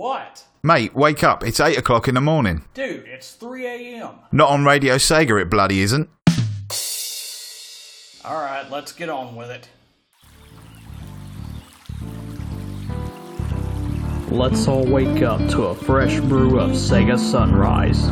What? 0.00 0.44
Mate, 0.62 0.94
wake 0.96 1.22
up. 1.22 1.44
It's 1.44 1.60
8 1.60 1.76
o'clock 1.76 2.08
in 2.08 2.14
the 2.14 2.22
morning. 2.22 2.64
Dude, 2.72 3.06
it's 3.06 3.32
3 3.32 3.66
a.m. 3.66 4.14
Not 4.32 4.48
on 4.48 4.64
Radio 4.64 4.94
Sega, 4.94 5.42
it 5.42 5.50
bloody 5.50 5.82
isn't. 5.82 6.08
Alright, 8.24 8.70
let's 8.70 8.92
get 8.92 9.10
on 9.10 9.36
with 9.36 9.50
it. 9.50 9.68
Let's 14.30 14.66
all 14.66 14.86
wake 14.86 15.20
up 15.20 15.46
to 15.50 15.64
a 15.64 15.74
fresh 15.74 16.18
brew 16.20 16.58
of 16.58 16.70
Sega 16.70 17.18
Sunrise. 17.18 18.08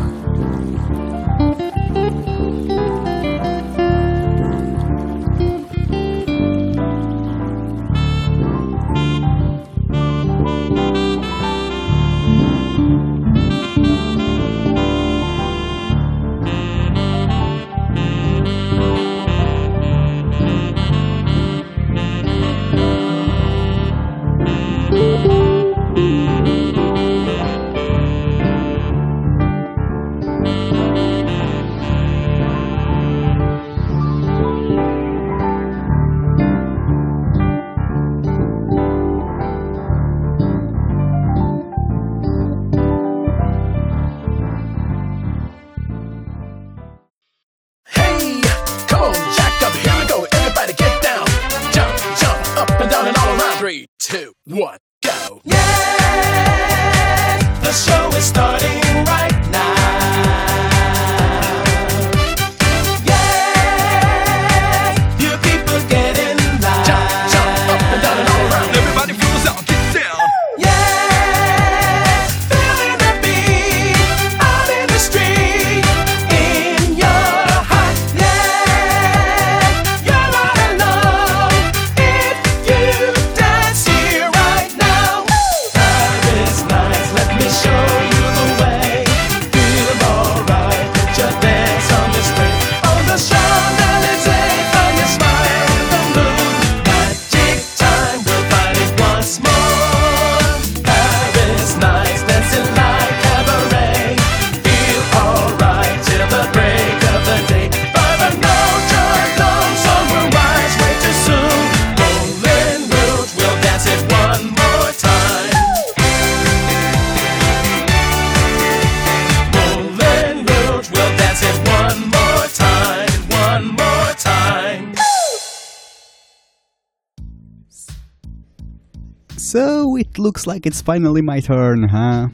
Looks 130.28 130.46
like 130.46 130.66
it's 130.66 130.82
finally 130.82 131.22
my 131.22 131.40
turn, 131.40 131.88
huh? 131.88 132.28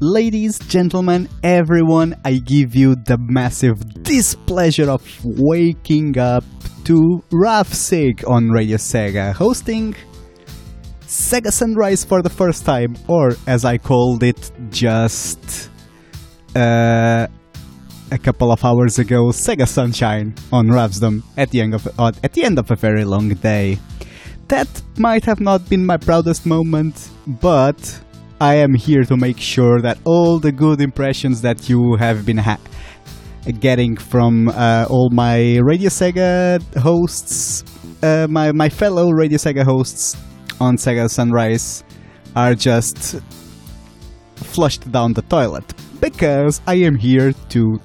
Ladies, 0.00 0.58
gentlemen, 0.58 1.28
everyone, 1.44 2.16
I 2.24 2.40
give 2.44 2.74
you 2.74 2.96
the 2.96 3.16
massive 3.16 4.02
displeasure 4.02 4.90
of 4.90 5.02
waking 5.24 6.18
up 6.18 6.42
to 6.86 7.22
Ravsig 7.30 8.28
on 8.28 8.50
Radio 8.50 8.76
Sega, 8.76 9.32
hosting 9.34 9.94
Sega 11.02 11.52
Sunrise 11.52 12.04
for 12.04 12.22
the 12.22 12.30
first 12.40 12.64
time, 12.66 12.96
or 13.06 13.36
as 13.46 13.64
I 13.64 13.78
called 13.78 14.24
it 14.24 14.50
just 14.70 15.70
uh, 16.56 17.28
a 18.10 18.18
couple 18.18 18.50
of 18.50 18.64
hours 18.64 18.98
ago, 18.98 19.26
Sega 19.26 19.68
Sunshine 19.68 20.34
on 20.50 20.66
Ravsdom 20.66 21.22
at 21.36 21.50
the 21.50 21.60
end 21.60 21.72
of 21.72 21.86
at 22.24 22.32
the 22.32 22.42
end 22.42 22.58
of 22.58 22.72
a 22.72 22.74
very 22.74 23.04
long 23.04 23.28
day. 23.34 23.78
That 24.54 24.82
might 24.98 25.24
have 25.24 25.40
not 25.40 25.68
been 25.68 25.84
my 25.84 25.96
proudest 25.96 26.46
moment, 26.46 27.10
but 27.26 28.00
I 28.40 28.54
am 28.54 28.72
here 28.72 29.02
to 29.02 29.16
make 29.16 29.40
sure 29.40 29.80
that 29.80 29.98
all 30.04 30.38
the 30.38 30.52
good 30.52 30.80
impressions 30.80 31.42
that 31.42 31.68
you 31.68 31.96
have 31.96 32.24
been 32.24 32.38
ha- 32.38 32.60
getting 33.58 33.96
from 33.96 34.50
uh, 34.50 34.86
all 34.88 35.10
my 35.10 35.56
Radio 35.56 35.88
Sega 35.88 36.62
hosts, 36.76 37.64
uh, 38.04 38.28
my, 38.30 38.52
my 38.52 38.68
fellow 38.68 39.10
Radio 39.10 39.38
Sega 39.38 39.64
hosts 39.64 40.16
on 40.60 40.76
Sega 40.76 41.10
Sunrise, 41.10 41.82
are 42.36 42.54
just 42.54 43.16
flushed 44.36 44.88
down 44.92 45.14
the 45.14 45.22
toilet. 45.22 45.64
Because 46.00 46.60
I 46.64 46.74
am 46.74 46.94
here 46.94 47.32
to 47.48 47.80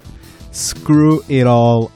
screw 0.52 1.24
it 1.29 1.47
all. 1.47 1.91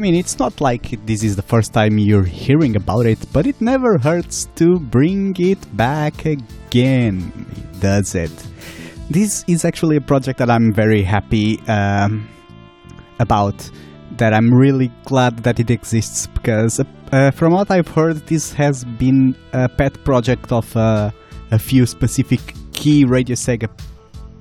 I 0.00 0.02
mean, 0.02 0.14
it's 0.14 0.38
not 0.38 0.62
like 0.62 1.04
this 1.04 1.22
is 1.22 1.36
the 1.36 1.42
first 1.42 1.74
time 1.74 1.98
you're 1.98 2.22
hearing 2.24 2.74
about 2.74 3.04
it, 3.04 3.18
but 3.34 3.46
it 3.46 3.60
never 3.60 3.98
hurts 3.98 4.48
to 4.54 4.78
bring 4.78 5.36
it 5.38 5.58
back 5.76 6.24
again, 6.24 7.30
does 7.80 8.14
it? 8.14 8.32
This 9.10 9.44
is 9.46 9.66
actually 9.66 9.96
a 9.96 10.00
project 10.00 10.38
that 10.38 10.48
I'm 10.48 10.72
very 10.72 11.02
happy 11.02 11.60
um, 11.68 12.26
about. 13.18 13.70
That 14.16 14.32
I'm 14.32 14.54
really 14.54 14.90
glad 15.04 15.40
that 15.40 15.60
it 15.60 15.70
exists 15.70 16.28
because, 16.28 16.80
uh, 17.12 17.30
from 17.32 17.52
what 17.52 17.70
I've 17.70 17.88
heard, 17.88 18.26
this 18.26 18.54
has 18.54 18.84
been 18.84 19.36
a 19.52 19.68
pet 19.68 20.02
project 20.02 20.50
of 20.50 20.74
uh, 20.74 21.10
a 21.50 21.58
few 21.58 21.84
specific 21.84 22.40
key 22.72 23.04
Radio 23.04 23.34
Sega 23.34 23.68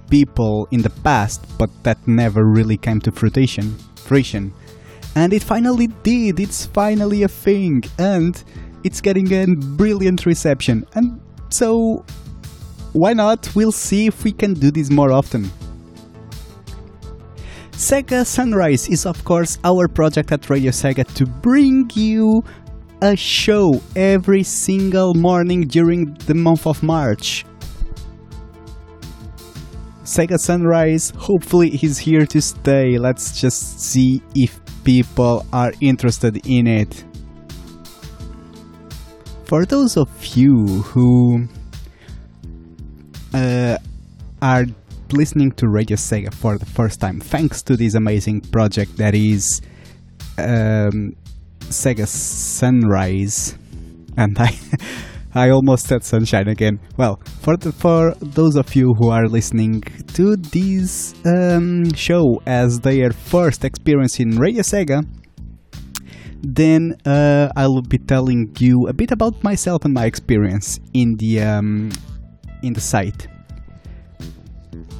people 0.10 0.70
in 0.72 0.82
the 0.82 0.90
past, 1.04 1.44
but 1.58 1.70
that 1.84 1.98
never 2.08 2.46
really 2.46 2.78
came 2.78 3.02
to 3.02 3.12
fruition. 3.12 3.78
Fruition 3.98 4.54
and 5.20 5.34
it 5.34 5.44
finally 5.44 5.88
did. 6.02 6.40
It's 6.40 6.66
finally 6.66 7.24
a 7.24 7.28
thing. 7.28 7.84
And 7.98 8.42
it's 8.86 9.02
getting 9.02 9.30
a 9.34 9.46
brilliant 9.76 10.26
reception. 10.26 10.86
And 10.94 11.20
so 11.50 12.06
why 12.94 13.12
not? 13.12 13.54
We'll 13.54 13.74
see 13.74 14.08
if 14.08 14.24
we 14.24 14.32
can 14.32 14.54
do 14.54 14.72
this 14.72 14.90
more 14.90 15.12
often. 15.12 15.52
Sega 17.72 18.26
Sunrise 18.26 18.88
is 18.88 19.06
of 19.06 19.26
course 19.26 19.58
our 19.66 19.90
project 19.90 20.32
at 20.32 20.50
Radio 20.50 20.72
Sega 20.72 21.06
to 21.16 21.26
bring 21.26 21.90
you 21.94 22.42
a 23.02 23.16
show 23.16 23.82
every 23.98 24.44
single 24.44 25.14
morning 25.16 25.68
during 25.68 26.14
the 26.28 26.34
month 26.34 26.66
of 26.66 26.82
March. 26.82 27.46
Sega 30.10 30.40
Sunrise 30.40 31.12
hopefully 31.12 31.78
is 31.84 32.00
here 32.00 32.26
to 32.26 32.42
stay. 32.42 32.98
Let's 32.98 33.40
just 33.40 33.80
see 33.80 34.24
if 34.34 34.60
people 34.84 35.46
are 35.54 35.72
interested 35.82 36.44
in 36.48 36.66
it. 36.66 37.04
For 39.44 39.66
those 39.66 39.98
of 39.98 40.10
you 40.36 40.66
who 40.66 41.48
uh, 43.36 43.78
are 44.42 44.66
listening 45.12 45.52
to 45.52 45.68
Radio 45.68 45.96
Sega 45.96 46.34
for 46.34 46.58
the 46.58 46.66
first 46.66 47.00
time, 47.00 47.20
thanks 47.20 47.62
to 47.62 47.78
this 47.78 47.94
amazing 47.94 48.42
project 48.42 48.98
that 48.98 49.14
is 49.14 49.62
um, 50.40 51.16
Sega 51.70 52.08
Sunrise, 52.08 53.56
and 54.18 54.36
I. 54.40 54.58
I 55.34 55.50
almost 55.52 55.88
said 55.88 56.04
sunshine 56.04 56.48
again. 56.48 56.80
Well, 56.98 57.20
for 57.42 57.56
the, 57.56 57.72
for 57.72 58.16
those 58.20 58.56
of 58.56 58.76
you 58.76 58.94
who 58.98 59.10
are 59.10 59.28
listening 59.28 59.82
to 60.14 60.36
this 60.36 61.14
um, 61.26 61.94
show 61.94 62.42
as 62.46 62.80
their 62.80 63.12
first 63.12 63.64
experience 63.64 64.20
in 64.20 64.38
Radio 64.40 64.64
Sega, 64.64 65.06
Then 66.42 66.96
uh, 67.06 67.50
I'll 67.56 67.82
be 67.82 67.98
telling 67.98 68.56
you 68.60 68.88
a 68.88 68.94
bit 68.94 69.12
about 69.12 69.44
myself 69.44 69.84
and 69.84 69.94
my 69.94 70.06
experience 70.06 70.80
in 70.94 71.16
the 71.18 71.42
um, 71.42 71.92
in 72.64 72.74
the 72.74 72.82
site. 72.82 73.28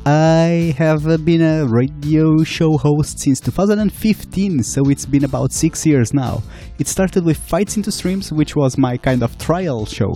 I 0.06 0.74
have 0.78 1.26
been 1.26 1.42
a 1.42 1.66
radio 1.68 2.44
show 2.44 2.78
host 2.78 3.20
since 3.20 3.42
2015, 3.42 4.64
so 4.64 4.84
it's 4.90 5.06
been 5.06 5.26
about 5.26 5.52
six 5.52 5.86
years 5.86 6.14
now. 6.14 6.42
It 6.80 6.88
started 6.88 7.26
with 7.26 7.38
Fights 7.38 7.76
into 7.76 7.92
Streams, 7.92 8.32
which 8.32 8.56
was 8.56 8.78
my 8.78 8.96
kind 8.96 9.24
of 9.24 9.38
trial 9.38 9.86
show. 9.86 10.14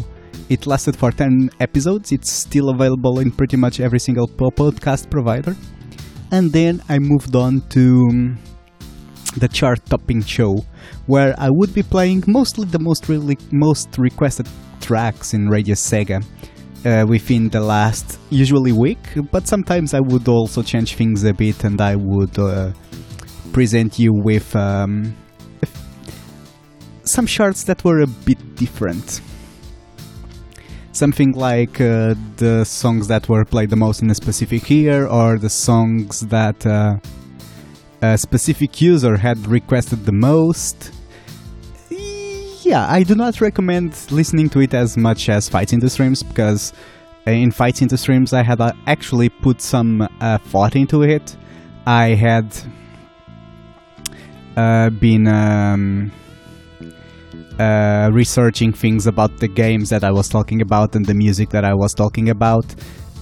It 0.50 0.66
lasted 0.66 0.96
for 0.96 1.12
10 1.12 1.50
episodes, 1.60 2.14
it's 2.14 2.32
still 2.32 2.70
available 2.70 3.20
in 3.20 3.32
pretty 3.32 3.58
much 3.58 3.82
every 3.82 4.00
single 4.00 4.28
po- 4.28 4.52
podcast 4.52 5.10
provider. 5.10 5.56
And 6.32 6.52
then 6.52 6.82
I 6.88 6.98
moved 7.00 7.36
on 7.36 7.62
to 7.70 8.08
um, 8.10 8.40
the 9.36 9.50
chart 9.50 9.86
topping 9.86 10.24
show, 10.24 10.66
where 11.08 11.36
I 11.38 11.50
would 11.52 11.74
be 11.74 11.84
playing 11.84 12.24
mostly 12.26 12.66
the 12.66 12.80
most 12.80 13.10
really 13.10 13.38
most 13.52 13.98
requested 13.98 14.48
tracks 14.80 15.34
in 15.34 15.50
Radio 15.50 15.76
Sega 15.76 16.24
uh, 16.86 17.06
within 17.08 17.50
the 17.50 17.60
last 17.60 18.20
usually 18.30 18.72
week, 18.72 19.00
but 19.32 19.48
sometimes 19.48 19.94
I 19.94 20.00
would 20.00 20.28
also 20.28 20.62
change 20.62 20.96
things 20.96 21.24
a 21.24 21.34
bit 21.34 21.64
and 21.64 21.80
I 21.80 21.96
would 21.96 22.38
uh, 22.38 22.72
present 23.52 24.00
you 24.00 24.12
with 24.14 24.56
um, 24.56 25.16
some 27.04 27.26
charts 27.26 27.64
that 27.66 27.84
were 27.84 28.02
a 28.02 28.08
bit 28.08 28.56
different. 28.56 29.22
Something 30.92 31.32
like 31.32 31.82
uh, 31.82 32.16
the 32.38 32.64
songs 32.66 33.08
that 33.08 33.28
were 33.28 33.46
played 33.46 33.70
the 33.70 33.76
most 33.76 34.02
in 34.02 34.10
a 34.12 34.16
specific 34.16 34.70
year, 34.70 35.08
or 35.08 35.40
the 35.40 35.50
songs 35.50 36.20
that 36.22 36.66
uh, 36.68 36.98
a 38.02 38.18
specific 38.18 38.80
user 38.80 39.18
had 39.18 39.48
requested 39.48 40.06
the 40.06 40.12
most. 40.12 40.92
Yeah, 42.64 42.88
I 42.90 43.04
do 43.04 43.14
not 43.14 43.42
recommend 43.42 43.94
listening 44.10 44.50
to 44.52 44.62
it 44.62 44.74
as 44.74 44.96
much 44.96 45.28
as 45.28 45.50
Fights 45.50 45.74
the 45.74 45.90
Streams 45.90 46.24
because 46.24 46.72
in 47.26 47.52
Fights 47.52 47.82
the 47.82 47.98
Streams 47.98 48.32
I 48.32 48.42
had 48.42 48.62
uh, 48.62 48.72
actually 48.88 49.28
put 49.28 49.62
some 49.62 50.08
uh, 50.22 50.38
thought 50.38 50.78
into 50.78 51.04
it. 51.04 51.36
I 51.86 52.10
had 52.10 52.56
uh, 54.56 54.92
been 54.92 55.28
um, 55.28 56.10
uh, 57.60 58.10
researching 58.14 58.72
things 58.72 59.08
about 59.08 59.40
the 59.40 59.50
games 59.50 59.90
that 59.90 60.06
I 60.06 60.12
was 60.12 60.30
talking 60.30 60.62
about 60.62 60.96
and 60.96 61.06
the 61.06 61.14
music 61.14 61.50
that 61.50 61.66
I 61.66 61.74
was 61.74 61.94
talking 61.94 62.30
about, 62.30 62.66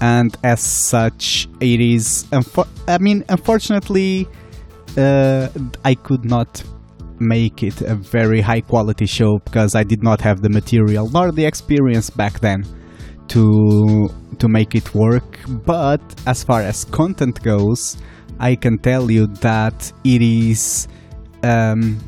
and 0.02 0.38
as 0.44 0.60
such, 0.60 1.50
it 1.60 1.82
is. 1.82 2.28
I 2.88 3.00
mean, 3.00 3.26
unfortunately, 3.28 4.28
uh, 4.98 5.50
I 5.84 5.96
could 5.96 6.26
not 6.26 6.64
make 7.22 7.64
it 7.64 7.82
a 7.82 7.96
very 7.96 8.42
high 8.42 8.62
quality 8.62 9.06
show 9.06 9.40
because 9.46 9.76
I 9.76 9.84
did 9.84 10.04
not 10.04 10.22
have 10.22 10.42
the 10.42 10.50
material 10.50 11.10
nor 11.10 11.32
the 11.32 11.46
experience 11.46 12.10
back 12.10 12.40
then 12.40 12.66
to 13.30 14.10
to 14.40 14.48
make 14.50 14.76
it 14.76 14.94
work. 14.94 15.40
But 15.48 16.02
as 16.26 16.44
far 16.44 16.62
as 16.62 16.86
content 16.86 17.42
goes, 17.44 17.98
I 18.40 18.56
can 18.56 18.78
tell 18.78 19.10
you 19.12 19.28
that 19.28 19.92
it 20.04 20.22
is 20.22 20.88
um, 21.44 22.00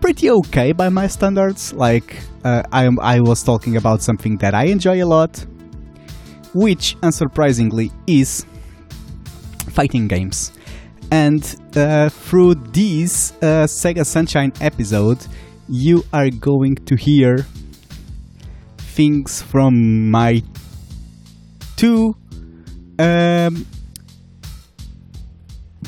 pretty 0.00 0.30
okay 0.30 0.72
by 0.72 0.88
my 0.88 1.06
standards. 1.06 1.72
Like 1.72 2.22
uh, 2.44 2.62
I 2.70 2.88
I 3.00 3.20
was 3.20 3.42
talking 3.42 3.76
about 3.76 4.02
something 4.02 4.36
that 4.38 4.54
I 4.54 4.64
enjoy 4.64 5.02
a 5.02 5.08
lot, 5.08 5.44
which 6.54 6.96
unsurprisingly 7.00 7.90
is 8.06 8.44
fighting 9.70 10.08
games. 10.08 10.52
And 11.10 11.42
uh, 11.74 12.08
through 12.08 12.54
this 12.54 13.32
uh, 13.42 13.66
Sega 13.66 14.06
Sunshine 14.06 14.52
episode, 14.60 15.18
you 15.68 16.04
are 16.12 16.30
going 16.30 16.76
to 16.76 16.96
hear 16.96 17.46
things 18.78 19.42
from 19.42 20.10
my 20.10 20.42
two 21.76 22.14
um, 22.98 23.66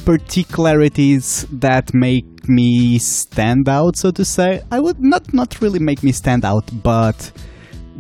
particularities 0.05 1.47
that 1.53 1.93
make 1.95 2.49
me 2.49 2.99
stand 2.99 3.69
out, 3.69 3.97
so 3.97 4.11
to 4.11 4.25
say. 4.25 4.63
I 4.71 4.81
would 4.81 5.01
not 5.01 5.33
not 5.33 5.61
really 5.61 5.79
make 5.79 6.03
me 6.03 6.13
stand 6.13 6.45
out, 6.45 6.69
but 6.83 7.31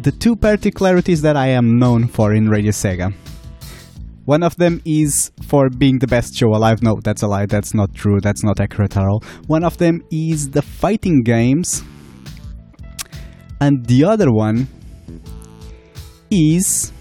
the 0.01 0.13
two 0.13 0.35
particularities 0.35 1.23
that 1.23 1.37
I 1.37 1.49
am 1.49 1.79
known 1.79 2.09
for 2.09 2.33
in 2.33 2.49
Radio 2.49 2.73
Sega. 2.73 3.13
One 4.25 4.43
of 4.43 4.57
them 4.57 4.81
is 4.85 5.33
for 5.43 5.69
being 5.69 5.99
the 5.99 6.07
best 6.07 6.35
show 6.37 6.49
alive. 6.55 6.83
No, 6.83 7.01
that's 7.03 7.23
a 7.23 7.27
lie. 7.27 7.47
That's 7.47 7.75
not 7.75 7.93
true. 7.95 8.21
That's 8.21 8.45
not 8.45 8.61
accurate 8.61 8.97
at 8.97 9.03
all. 9.03 9.23
One 9.49 9.65
of 9.65 9.79
them 9.79 10.03
is 10.13 10.51
the 10.51 10.63
fighting 10.63 11.23
games. 11.23 11.83
And 13.61 13.85
the 13.87 14.05
other 14.05 14.33
one 14.33 14.69
is 16.31 16.93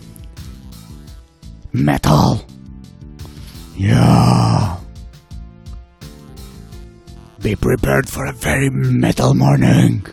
metal. 1.73 2.45
Yeah. 3.75 4.77
Be 7.41 7.55
prepared 7.55 8.07
for 8.09 8.25
a 8.25 8.33
very 8.33 8.69
metal 8.69 9.33
morning. 9.33 10.05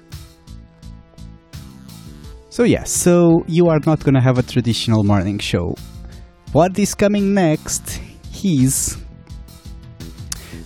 So 2.50 2.64
yeah, 2.64 2.84
so 2.84 3.44
you 3.46 3.68
are 3.68 3.80
not 3.86 4.02
gonna 4.02 4.22
have 4.22 4.38
a 4.38 4.42
traditional 4.42 5.04
morning 5.04 5.38
show. 5.38 5.74
What 6.52 6.78
is 6.78 6.94
coming 6.94 7.34
next 7.34 8.00
is 8.42 8.96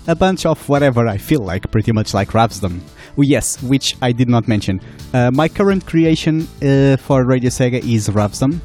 a 0.06 0.14
bunch 0.14 0.46
of 0.46 0.68
whatever 0.68 1.08
I 1.08 1.18
feel 1.18 1.40
like, 1.40 1.68
pretty 1.72 1.90
much 1.90 2.14
like 2.14 2.28
Rapsdom. 2.28 2.78
Oh, 3.18 3.22
yes, 3.22 3.60
which 3.64 3.96
I 4.00 4.12
did 4.12 4.28
not 4.28 4.46
mention. 4.46 4.80
Uh, 5.12 5.32
my 5.32 5.48
current 5.48 5.84
creation 5.84 6.46
uh, 6.62 6.96
for 6.98 7.24
Radio 7.24 7.50
Sega 7.50 7.82
is 7.82 8.08
Rapsdom, 8.08 8.60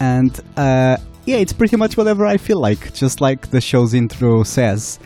and 0.00 0.40
uh, 0.56 0.96
yeah, 1.24 1.36
it's 1.36 1.52
pretty 1.52 1.76
much 1.76 1.96
whatever 1.96 2.26
I 2.26 2.36
feel 2.36 2.58
like, 2.58 2.92
just 2.94 3.20
like 3.20 3.50
the 3.50 3.60
show's 3.60 3.94
intro 3.94 4.42
says. 4.42 4.98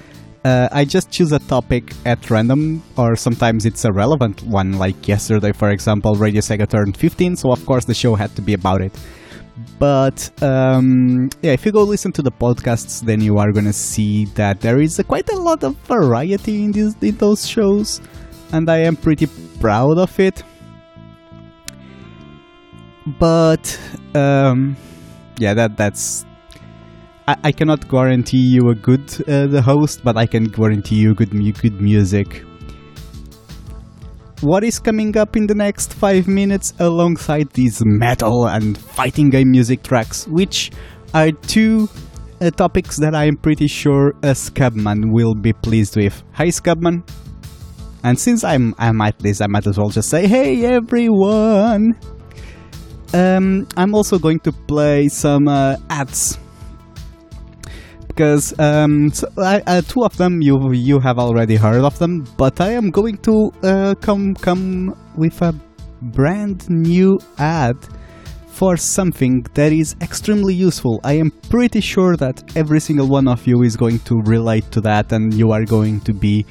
Uh, 0.47 0.69
I 0.73 0.87
just 0.87 1.11
choose 1.11 1.33
a 1.33 1.41
topic 1.41 1.93
at 2.07 2.31
random, 2.31 2.83
or 2.97 3.17
sometimes 3.17 3.67
it's 3.67 3.85
a 3.85 3.93
relevant 3.93 4.43
one, 4.45 4.79
like 4.79 5.07
yesterday, 5.07 5.53
for 5.53 5.71
example, 5.71 6.15
Radio 6.15 6.41
Sega 6.41 6.67
turned 6.69 6.97
15, 6.97 7.37
so 7.37 7.53
of 7.53 7.65
course 7.67 7.85
the 7.85 7.95
show 7.95 8.15
had 8.15 8.35
to 8.37 8.43
be 8.43 8.55
about 8.55 8.81
it. 8.81 8.93
But 9.79 10.31
um, 10.43 11.31
yeah, 11.43 11.53
if 11.53 11.65
you 11.65 11.73
go 11.73 11.85
listen 11.85 12.11
to 12.13 12.23
the 12.23 12.33
podcasts, 12.33 13.01
then 13.01 13.21
you 13.21 13.39
are 13.39 13.53
gonna 13.53 13.73
see 13.73 14.25
that 14.35 14.61
there 14.61 14.81
is 14.81 14.99
a, 14.99 15.05
quite 15.05 15.29
a 15.31 15.37
lot 15.37 15.63
of 15.63 15.77
variety 15.87 16.65
in 16.65 16.73
these 16.73 16.97
in 17.01 17.17
those 17.19 17.47
shows, 17.47 18.01
and 18.53 18.69
I 18.69 18.79
am 18.79 18.97
pretty 18.97 19.29
proud 19.61 19.99
of 19.99 20.19
it. 20.19 20.43
But 23.07 23.79
um, 24.15 24.77
yeah, 25.39 25.55
that 25.55 25.77
that's. 25.77 26.25
I, 27.29 27.37
I 27.45 27.53
cannot 27.53 27.89
guarantee 27.89 28.39
you 28.39 28.71
a 28.71 28.75
good 28.75 29.09
uh, 29.29 29.47
the 29.47 29.63
host, 29.63 30.03
but 30.03 30.17
I 30.17 30.27
can 30.27 30.45
guarantee 30.45 30.97
you 30.97 31.15
good 31.15 31.31
good 31.31 31.81
music. 31.81 32.43
What 34.45 34.63
is 34.63 34.79
coming 34.79 35.17
up 35.17 35.37
in 35.37 35.47
the 35.47 35.55
next 35.55 35.95
five 35.95 36.29
minutes 36.29 36.75
alongside 36.79 37.49
these 37.53 37.81
metal 37.83 38.47
and 38.47 38.77
fighting 38.77 39.31
game 39.31 39.51
music 39.51 39.83
tracks, 39.83 40.29
which 40.29 40.71
are 41.15 41.31
two 41.31 41.89
uh, 42.43 42.51
topics 42.51 42.99
that 42.99 43.15
I 43.15 43.25
am 43.25 43.39
pretty 43.39 43.67
sure 43.67 44.11
a 44.23 44.35
Scubman 44.37 45.15
will 45.15 45.35
be 45.35 45.55
pleased 45.55 45.97
with. 45.97 46.23
Hi, 46.33 46.49
Scubman. 46.49 47.09
And 48.03 48.21
since 48.21 48.45
I'm 48.45 48.75
I'm 48.77 49.01
at 49.01 49.19
this, 49.19 49.41
I 49.41 49.47
might 49.47 49.67
as 49.67 49.79
well 49.79 49.89
just 49.89 50.11
say, 50.11 50.27
hey 50.27 50.63
everyone. 50.67 51.99
Um, 53.15 53.67
I'm 53.79 53.95
also 53.95 54.19
going 54.19 54.41
to 54.41 54.53
play 54.53 55.09
some 55.09 55.49
uh, 55.49 55.77
ads 55.89 56.39
because 58.15 58.57
um, 58.61 59.11
so 59.11 59.27
uh, 59.39 59.83
two 59.83 60.05
of 60.05 60.17
them 60.17 60.41
you 60.41 60.73
you 60.73 61.01
have 61.01 61.19
already 61.19 61.57
heard 61.57 61.83
of 61.83 61.99
them, 61.99 62.25
but 62.37 62.61
I 62.61 62.71
am 62.73 62.91
going 62.91 63.19
to 63.19 63.53
uh, 63.63 63.95
come 64.01 64.35
come 64.37 64.95
with 65.17 65.43
a 65.43 65.53
brand 66.01 66.71
new 66.71 67.19
ad 67.39 67.77
for 68.47 68.77
something 68.77 69.43
that 69.55 69.73
is 69.73 69.97
extremely 70.01 70.55
useful. 70.55 71.01
I 71.03 71.15
am 71.15 71.33
pretty 71.51 71.81
sure 71.81 72.17
that 72.17 72.57
every 72.57 72.81
single 72.81 73.09
one 73.09 73.27
of 73.27 73.47
you 73.49 73.63
is 73.63 73.77
going 73.77 73.99
to 74.01 74.23
relate 74.23 74.71
to 74.73 74.81
that, 74.83 75.13
and 75.13 75.35
you 75.35 75.51
are 75.51 75.65
going 75.65 76.01
to 76.03 76.13
be 76.13 76.47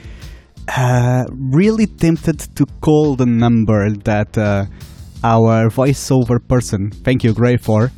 uh, 0.67 1.23
really 1.31 1.87
tempted 1.87 2.39
to 2.55 2.65
call 2.81 3.15
the 3.15 3.25
number 3.25 3.89
that 3.89 4.37
uh, 4.37 4.65
our 5.23 5.69
voiceover 5.69 6.45
person, 6.45 6.91
thank 6.91 7.23
you, 7.23 7.33
Gray, 7.33 7.55
for, 7.55 7.89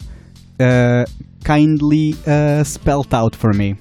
uh, 0.60 1.06
kindly 1.46 2.16
uh, 2.28 2.64
spelled 2.64 3.14
out 3.14 3.36
for 3.36 3.54
me. 3.54 3.76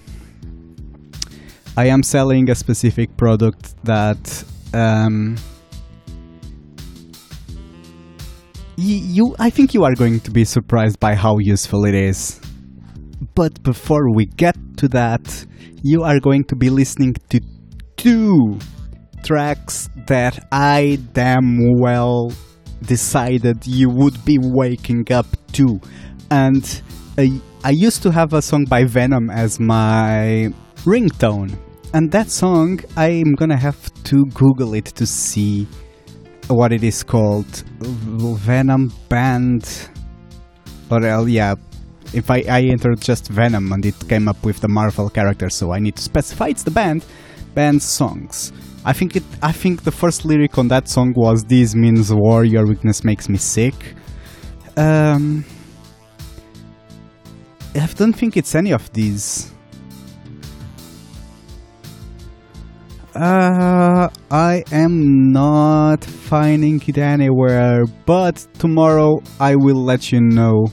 I 1.76 1.86
am 1.86 2.02
selling 2.04 2.48
a 2.50 2.54
specific 2.54 3.16
product 3.16 3.74
that 3.84 4.44
um, 4.72 5.36
you. 8.76 9.34
I 9.38 9.50
think 9.50 9.74
you 9.74 9.82
are 9.82 9.94
going 9.94 10.20
to 10.20 10.30
be 10.30 10.44
surprised 10.44 11.00
by 11.00 11.14
how 11.16 11.38
useful 11.38 11.84
it 11.84 11.94
is. 11.94 12.40
But 13.34 13.60
before 13.62 14.12
we 14.14 14.26
get 14.26 14.56
to 14.76 14.88
that, 14.88 15.46
you 15.82 16.02
are 16.02 16.20
going 16.20 16.44
to 16.44 16.56
be 16.56 16.70
listening 16.70 17.14
to 17.30 17.40
two 17.96 18.58
tracks 19.24 19.88
that 20.06 20.46
I 20.52 20.98
damn 21.12 21.80
well 21.80 22.30
decided 22.82 23.66
you 23.66 23.88
would 23.88 24.22
be 24.24 24.38
waking 24.38 25.10
up 25.10 25.26
to. 25.52 25.80
And 26.30 26.82
I, 27.16 27.40
I 27.66 27.70
used 27.70 28.02
to 28.02 28.10
have 28.10 28.34
a 28.34 28.42
song 28.42 28.66
by 28.66 28.84
Venom 28.84 29.30
as 29.30 29.58
my 29.58 30.52
ringtone. 30.84 31.56
And 31.94 32.12
that 32.12 32.28
song, 32.28 32.80
I'm 32.94 33.32
gonna 33.32 33.56
have 33.56 33.90
to 34.04 34.26
Google 34.34 34.74
it 34.74 34.84
to 34.96 35.06
see 35.06 35.66
what 36.48 36.72
it 36.72 36.84
is 36.84 37.02
called. 37.02 37.64
Venom 37.80 38.92
Band. 39.08 39.88
Or, 40.90 41.02
uh, 41.02 41.24
yeah, 41.24 41.54
if 42.12 42.30
I, 42.30 42.44
I 42.46 42.60
entered 42.64 43.00
just 43.00 43.28
Venom 43.28 43.72
and 43.72 43.86
it 43.86 43.94
came 44.10 44.28
up 44.28 44.44
with 44.44 44.60
the 44.60 44.68
Marvel 44.68 45.08
character, 45.08 45.48
so 45.48 45.72
I 45.72 45.78
need 45.78 45.96
to 45.96 46.02
specify 46.02 46.48
it's 46.48 46.64
the 46.64 46.70
band. 46.70 47.02
Band 47.54 47.82
songs. 47.82 48.52
I 48.84 48.92
think 48.92 49.16
it. 49.16 49.24
I 49.42 49.52
think 49.52 49.84
the 49.84 49.90
first 49.90 50.26
lyric 50.26 50.58
on 50.58 50.68
that 50.68 50.86
song 50.86 51.14
was 51.16 51.44
"This 51.44 51.74
means 51.74 52.12
war. 52.12 52.44
Your 52.44 52.66
weakness 52.66 53.04
makes 53.04 53.30
me 53.30 53.38
sick." 53.38 53.94
Um, 54.76 55.46
I 57.74 57.86
don't 57.86 58.12
think 58.12 58.36
it's 58.36 58.54
any 58.54 58.72
of 58.72 58.92
these. 58.92 59.52
Uh, 63.14 64.08
I 64.30 64.64
am 64.72 65.30
not 65.30 66.04
finding 66.04 66.82
it 66.86 66.98
anywhere, 66.98 67.84
but 68.06 68.46
tomorrow 68.58 69.22
I 69.38 69.54
will 69.54 69.84
let 69.84 70.10
you 70.10 70.20
know 70.20 70.66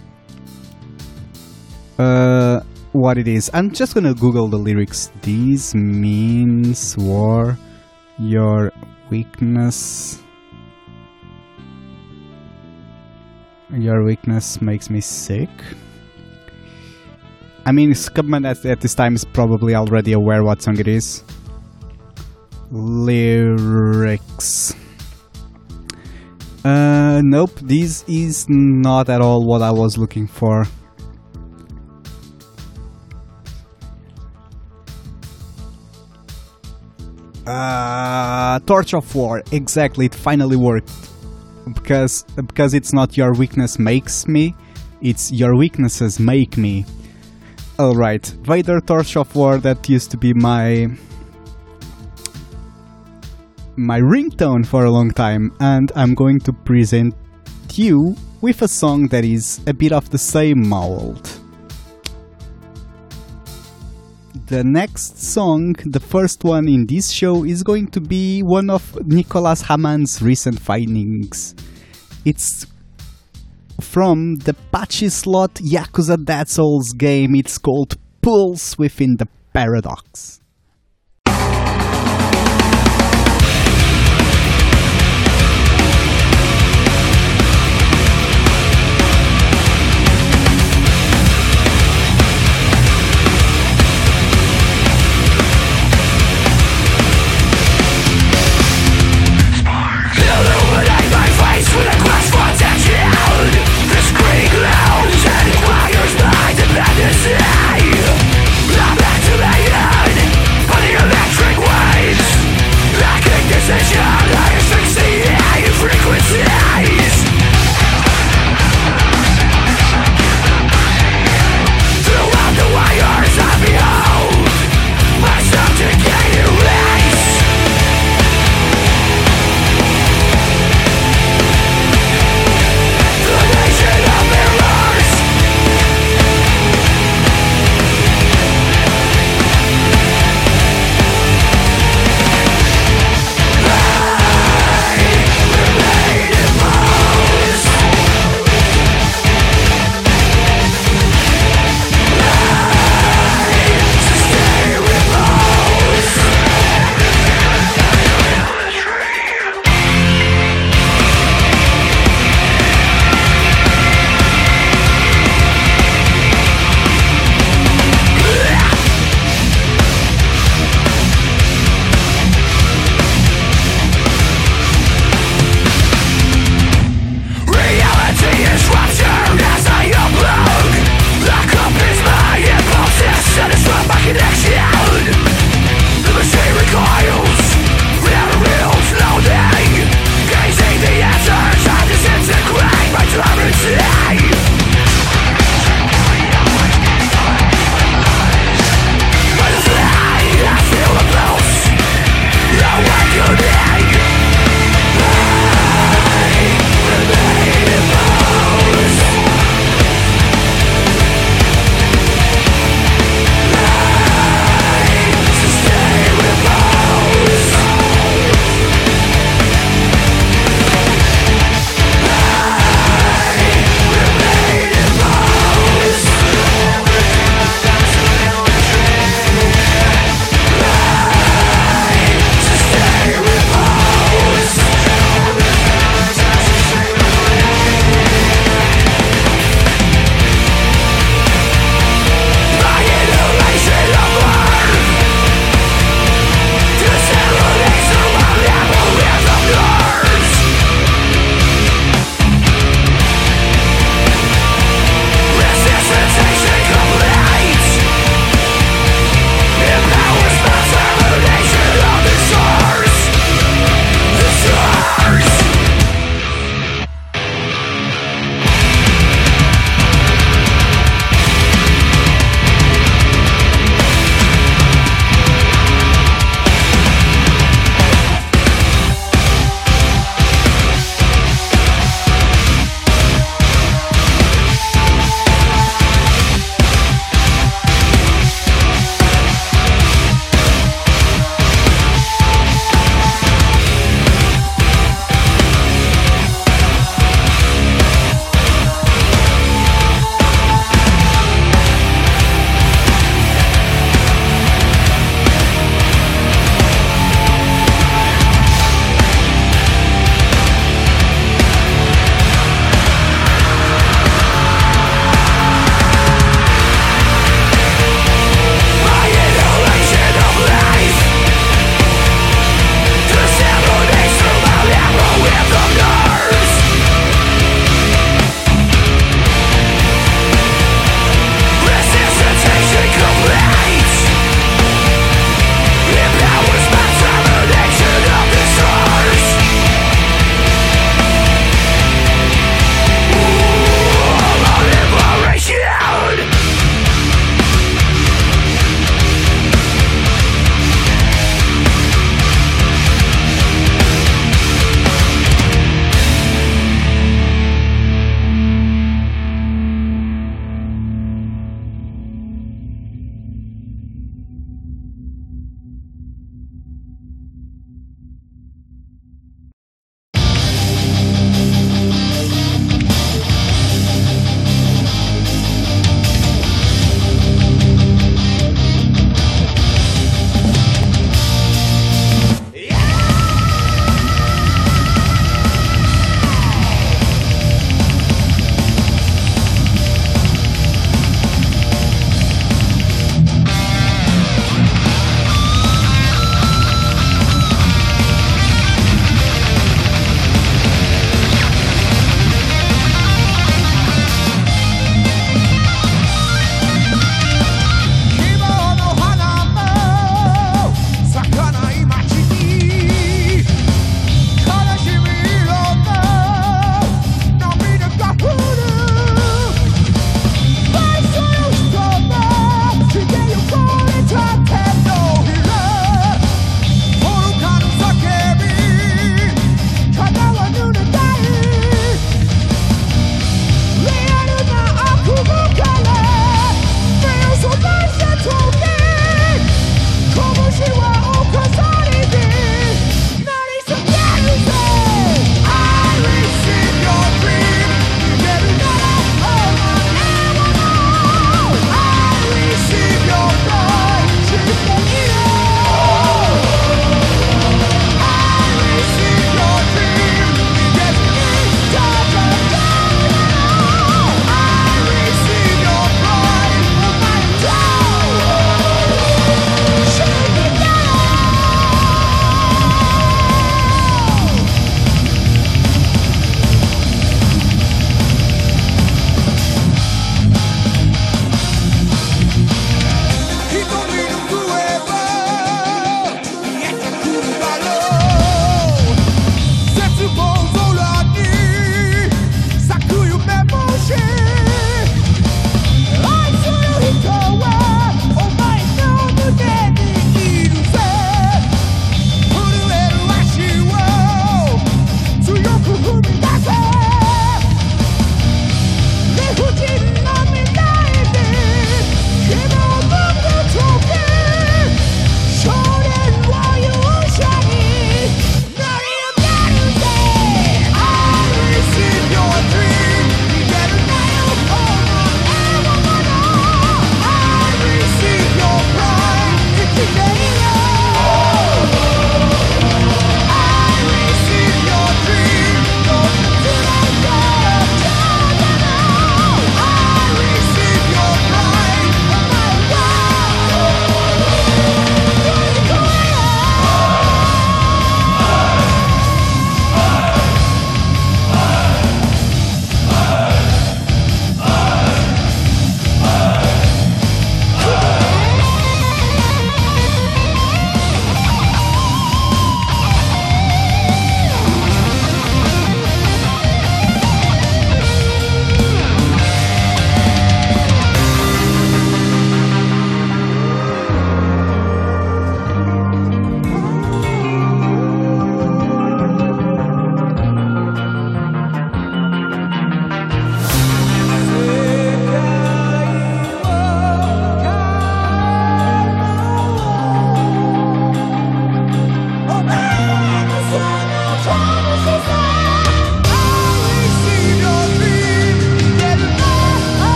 uh, 1.99 2.61
what 2.93 3.19
it 3.19 3.27
is. 3.27 3.51
I'm 3.53 3.71
just 3.71 3.93
gonna 3.93 4.15
Google 4.15 4.47
the 4.47 4.57
lyrics. 4.57 5.11
This 5.21 5.75
means 5.75 6.97
war, 6.97 7.57
your 8.17 8.71
weakness. 9.11 10.19
Your 13.71 14.03
weakness 14.03 14.61
makes 14.61 14.89
me 14.89 14.99
sick. 14.99 15.49
I 17.65 17.71
mean, 17.71 17.91
Scubman 17.91 18.49
at, 18.49 18.65
at 18.65 18.81
this 18.81 18.95
time 18.95 19.15
is 19.15 19.23
probably 19.23 19.75
already 19.75 20.13
aware 20.13 20.43
what 20.43 20.61
song 20.61 20.79
it 20.79 20.87
is. 20.87 21.23
Lyrics. 22.71 24.73
Uh, 26.63 27.21
nope, 27.23 27.51
this 27.61 28.03
is 28.07 28.47
not 28.49 29.09
at 29.09 29.21
all 29.21 29.45
what 29.45 29.61
I 29.61 29.71
was 29.71 29.97
looking 29.97 30.27
for. 30.27 30.65
Uh, 37.45 38.59
Torch 38.59 38.93
of 38.93 39.13
War. 39.15 39.43
Exactly, 39.51 40.05
it 40.05 40.15
finally 40.15 40.55
worked. 40.55 40.91
Because 41.73 42.23
because 42.45 42.73
it's 42.73 42.93
not 42.93 43.17
your 43.17 43.33
weakness 43.33 43.77
makes 43.77 44.27
me, 44.27 44.55
it's 45.01 45.31
your 45.31 45.55
weaknesses 45.55 46.19
make 46.19 46.57
me. 46.57 46.85
Alright, 47.81 48.27
Vader 48.43 48.79
Torch 48.79 49.17
of 49.17 49.35
War, 49.35 49.57
that 49.57 49.89
used 49.89 50.11
to 50.11 50.17
be 50.17 50.35
my 50.35 50.85
my 53.75 53.99
ringtone 53.99 54.63
for 54.63 54.85
a 54.85 54.91
long 54.91 55.09
time, 55.09 55.51
and 55.59 55.91
I'm 55.95 56.13
going 56.13 56.37
to 56.41 56.53
present 56.53 57.15
you 57.73 58.15
with 58.39 58.61
a 58.61 58.67
song 58.67 59.07
that 59.07 59.25
is 59.25 59.61
a 59.65 59.73
bit 59.73 59.93
of 59.93 60.11
the 60.11 60.19
same 60.19 60.69
mold. 60.69 61.27
The 64.45 64.63
next 64.63 65.17
song, 65.17 65.73
the 65.83 65.99
first 65.99 66.43
one 66.43 66.69
in 66.69 66.85
this 66.85 67.09
show, 67.09 67.45
is 67.45 67.63
going 67.63 67.87
to 67.87 67.99
be 67.99 68.43
one 68.43 68.69
of 68.69 68.95
Nicolas 69.07 69.63
Hammond's 69.63 70.21
recent 70.21 70.59
findings. 70.59 71.55
It's 72.25 72.67
from 73.83 74.35
the 74.35 74.55
Pachislot 74.73 75.61
Yakuza 75.61 76.23
Dead 76.23 76.49
Souls 76.49 76.91
game. 76.93 77.35
It's 77.35 77.57
called 77.57 77.95
Pulse 78.21 78.77
Within 78.77 79.15
the 79.17 79.27
Paradox. 79.53 80.40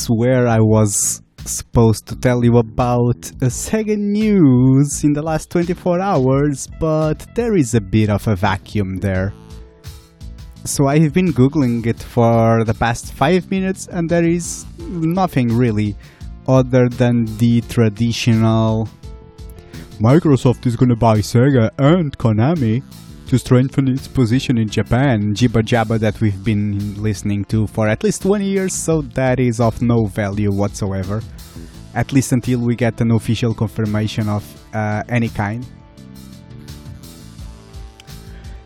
Is 0.00 0.06
where 0.06 0.48
I 0.48 0.60
was 0.60 1.22
supposed 1.44 2.06
to 2.06 2.16
tell 2.16 2.44
you 2.44 2.56
about 2.58 3.20
Sega 3.60 3.96
news 3.96 5.04
in 5.04 5.12
the 5.12 5.22
last 5.22 5.50
24 5.50 6.00
hours, 6.00 6.68
but 6.78 7.26
there 7.34 7.54
is 7.56 7.74
a 7.74 7.80
bit 7.80 8.08
of 8.08 8.26
a 8.26 8.36
vacuum 8.36 8.96
there. 8.96 9.32
So 10.64 10.86
I've 10.86 11.12
been 11.12 11.32
googling 11.32 11.86
it 11.86 12.00
for 12.00 12.64
the 12.64 12.74
past 12.74 13.12
5 13.12 13.50
minutes 13.50 13.88
and 13.88 14.08
there 14.08 14.24
is 14.24 14.64
nothing 14.78 15.48
really 15.48 15.96
other 16.46 16.88
than 16.88 17.24
the 17.38 17.60
traditional 17.62 18.88
Microsoft 19.98 20.66
is 20.66 20.76
gonna 20.76 20.96
buy 20.96 21.18
Sega 21.18 21.70
and 21.78 22.16
Konami 22.16 22.82
to 23.30 23.38
strengthen 23.38 23.86
its 23.86 24.08
position 24.08 24.58
in 24.58 24.68
Japan, 24.68 25.32
jibber 25.32 25.62
jabber 25.62 25.98
that 25.98 26.20
we've 26.20 26.42
been 26.42 27.00
listening 27.00 27.44
to 27.44 27.64
for 27.68 27.86
at 27.86 28.02
least 28.02 28.22
20 28.22 28.44
years, 28.44 28.74
so 28.74 29.02
that 29.02 29.38
is 29.38 29.60
of 29.60 29.80
no 29.80 30.06
value 30.06 30.50
whatsoever. 30.50 31.22
At 31.94 32.12
least 32.12 32.32
until 32.32 32.58
we 32.58 32.74
get 32.74 33.00
an 33.00 33.12
official 33.12 33.54
confirmation 33.54 34.28
of 34.28 34.42
uh, 34.74 35.04
any 35.08 35.28
kind. 35.28 35.64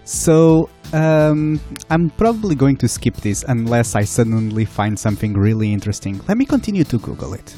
So, 0.05 0.70
um, 0.94 1.61
I'm 1.90 2.09
probably 2.09 2.55
going 2.55 2.79
to 2.79 2.88
skip 2.88 3.16
this 3.16 3.44
unless 3.46 3.94
I 3.94 4.05
suddenly 4.05 4.64
find 4.64 4.98
something 4.98 5.35
really 5.35 5.74
interesting. 5.74 6.22
Let 6.27 6.38
me 6.38 6.46
continue 6.46 6.85
to 6.85 6.98
Google 6.98 7.35
it. 7.35 7.55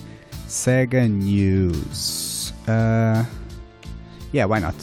Sega 0.49 1.09
News. 1.09 2.53
Uh, 2.67 3.25
yeah, 4.33 4.45
why 4.47 4.59
not? 4.59 4.75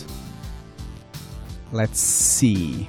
Let's 1.74 2.00
see. 2.00 2.88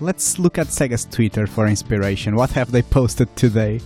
Let's 0.00 0.38
look 0.38 0.58
at 0.58 0.66
Sega's 0.66 1.06
Twitter 1.06 1.46
for 1.46 1.66
inspiration. 1.66 2.36
What 2.36 2.50
have 2.50 2.70
they 2.70 2.82
posted 2.82 3.34
today? 3.36 3.80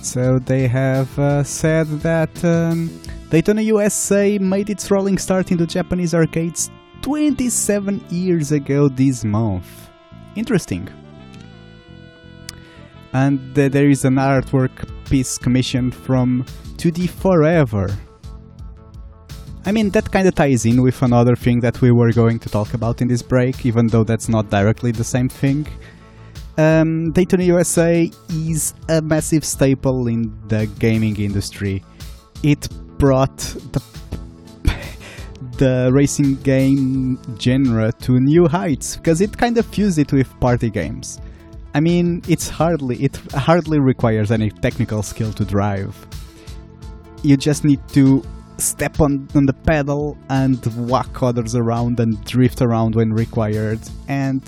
So 0.00 0.38
they 0.38 0.66
have 0.66 1.18
uh, 1.18 1.44
said 1.44 1.86
that 2.00 2.42
um, 2.42 2.88
Daytona 3.28 3.60
USA 3.60 4.38
made 4.38 4.70
its 4.70 4.90
rolling 4.90 5.18
start 5.18 5.52
into 5.52 5.66
Japanese 5.66 6.14
arcades 6.14 6.70
27 7.02 8.02
years 8.08 8.50
ago 8.50 8.88
this 8.88 9.24
month. 9.24 9.90
Interesting. 10.36 10.88
And 13.12 13.58
uh, 13.58 13.68
there 13.68 13.90
is 13.90 14.06
an 14.06 14.14
artwork 14.14 14.88
piece 15.04 15.36
commissioned 15.36 15.94
from 15.94 16.46
2D 16.78 17.10
Forever. 17.10 17.88
I 19.66 19.72
mean, 19.72 19.88
that 19.90 20.10
kind 20.10 20.28
of 20.28 20.34
ties 20.34 20.66
in 20.66 20.82
with 20.82 21.00
another 21.02 21.34
thing 21.36 21.60
that 21.60 21.80
we 21.80 21.90
were 21.90 22.12
going 22.12 22.38
to 22.40 22.50
talk 22.50 22.74
about 22.74 23.00
in 23.00 23.08
this 23.08 23.22
break, 23.22 23.64
even 23.64 23.86
though 23.86 24.04
that's 24.04 24.28
not 24.28 24.50
directly 24.50 24.92
the 24.92 25.04
same 25.04 25.28
thing. 25.28 25.66
Um, 26.58 27.12
Daytona 27.12 27.44
USA 27.44 28.10
is 28.28 28.74
a 28.90 29.00
massive 29.00 29.42
staple 29.44 30.06
in 30.06 30.36
the 30.48 30.66
gaming 30.78 31.18
industry. 31.18 31.82
It 32.42 32.68
brought 32.98 33.38
the 33.72 33.82
the 35.58 35.90
racing 35.92 36.36
game 36.42 37.18
genre 37.40 37.90
to 38.02 38.20
new 38.20 38.46
heights 38.46 38.96
because 38.96 39.22
it 39.22 39.36
kind 39.36 39.56
of 39.56 39.64
fused 39.66 39.98
it 39.98 40.12
with 40.12 40.28
party 40.40 40.68
games. 40.68 41.20
I 41.74 41.80
mean, 41.80 42.22
it's 42.28 42.50
hardly 42.50 43.02
it 43.02 43.16
hardly 43.32 43.80
requires 43.80 44.30
any 44.30 44.50
technical 44.50 45.02
skill 45.02 45.32
to 45.32 45.44
drive. 45.44 45.96
You 47.22 47.38
just 47.38 47.64
need 47.64 47.80
to 47.94 48.22
step 48.58 49.00
on, 49.00 49.28
on 49.34 49.46
the 49.46 49.52
pedal 49.52 50.16
and 50.28 50.64
whack 50.88 51.22
others 51.22 51.54
around 51.54 52.00
and 52.00 52.22
drift 52.24 52.62
around 52.62 52.94
when 52.94 53.12
required. 53.12 53.80
And 54.08 54.42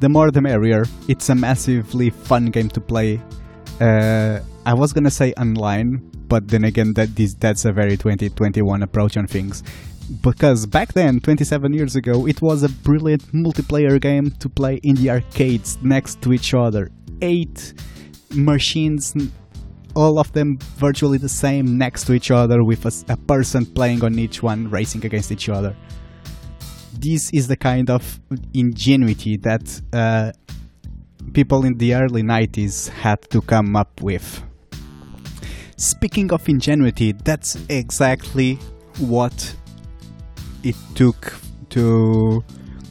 the 0.00 0.08
more 0.08 0.30
the 0.30 0.40
merrier. 0.40 0.84
It's 1.08 1.28
a 1.28 1.34
massively 1.34 2.10
fun 2.10 2.46
game 2.46 2.68
to 2.70 2.80
play. 2.80 3.20
Uh, 3.80 4.40
I 4.66 4.74
was 4.74 4.92
gonna 4.92 5.10
say 5.10 5.32
online, 5.34 6.10
but 6.28 6.48
then 6.48 6.64
again, 6.64 6.94
that 6.94 7.14
this, 7.16 7.34
that's 7.34 7.64
a 7.64 7.72
very 7.72 7.96
2021 7.96 8.82
approach 8.82 9.16
on 9.16 9.26
things. 9.26 9.62
Because 10.22 10.66
back 10.66 10.94
then, 10.94 11.20
27 11.20 11.72
years 11.74 11.94
ago, 11.94 12.26
it 12.26 12.40
was 12.40 12.62
a 12.62 12.68
brilliant 12.68 13.22
multiplayer 13.32 14.00
game 14.00 14.30
to 14.32 14.48
play 14.48 14.76
in 14.76 14.96
the 14.96 15.10
arcades 15.10 15.78
next 15.82 16.22
to 16.22 16.32
each 16.32 16.54
other. 16.54 16.90
Eight 17.20 17.74
machines 18.30 19.14
all 19.94 20.18
of 20.18 20.32
them 20.32 20.58
virtually 20.76 21.18
the 21.18 21.28
same 21.28 21.78
next 21.78 22.04
to 22.04 22.12
each 22.12 22.30
other 22.30 22.62
with 22.64 22.84
a, 22.86 23.12
a, 23.12 23.16
person 23.16 23.66
playing 23.66 24.04
on 24.04 24.18
each 24.18 24.42
one 24.42 24.70
racing 24.70 25.04
against 25.04 25.32
each 25.32 25.48
other. 25.48 25.76
This 26.98 27.30
is 27.32 27.48
the 27.48 27.56
kind 27.56 27.90
of 27.90 28.20
ingenuity 28.54 29.36
that 29.38 29.80
uh, 29.92 30.32
people 31.32 31.64
in 31.64 31.76
the 31.78 31.94
early 31.94 32.22
90s 32.22 32.88
had 32.88 33.22
to 33.30 33.40
come 33.40 33.76
up 33.76 34.00
with. 34.00 34.42
Speaking 35.76 36.32
of 36.32 36.48
ingenuity 36.48 37.12
that's 37.12 37.56
exactly 37.68 38.54
what 38.98 39.54
it 40.64 40.76
took 40.94 41.34
to 41.70 42.44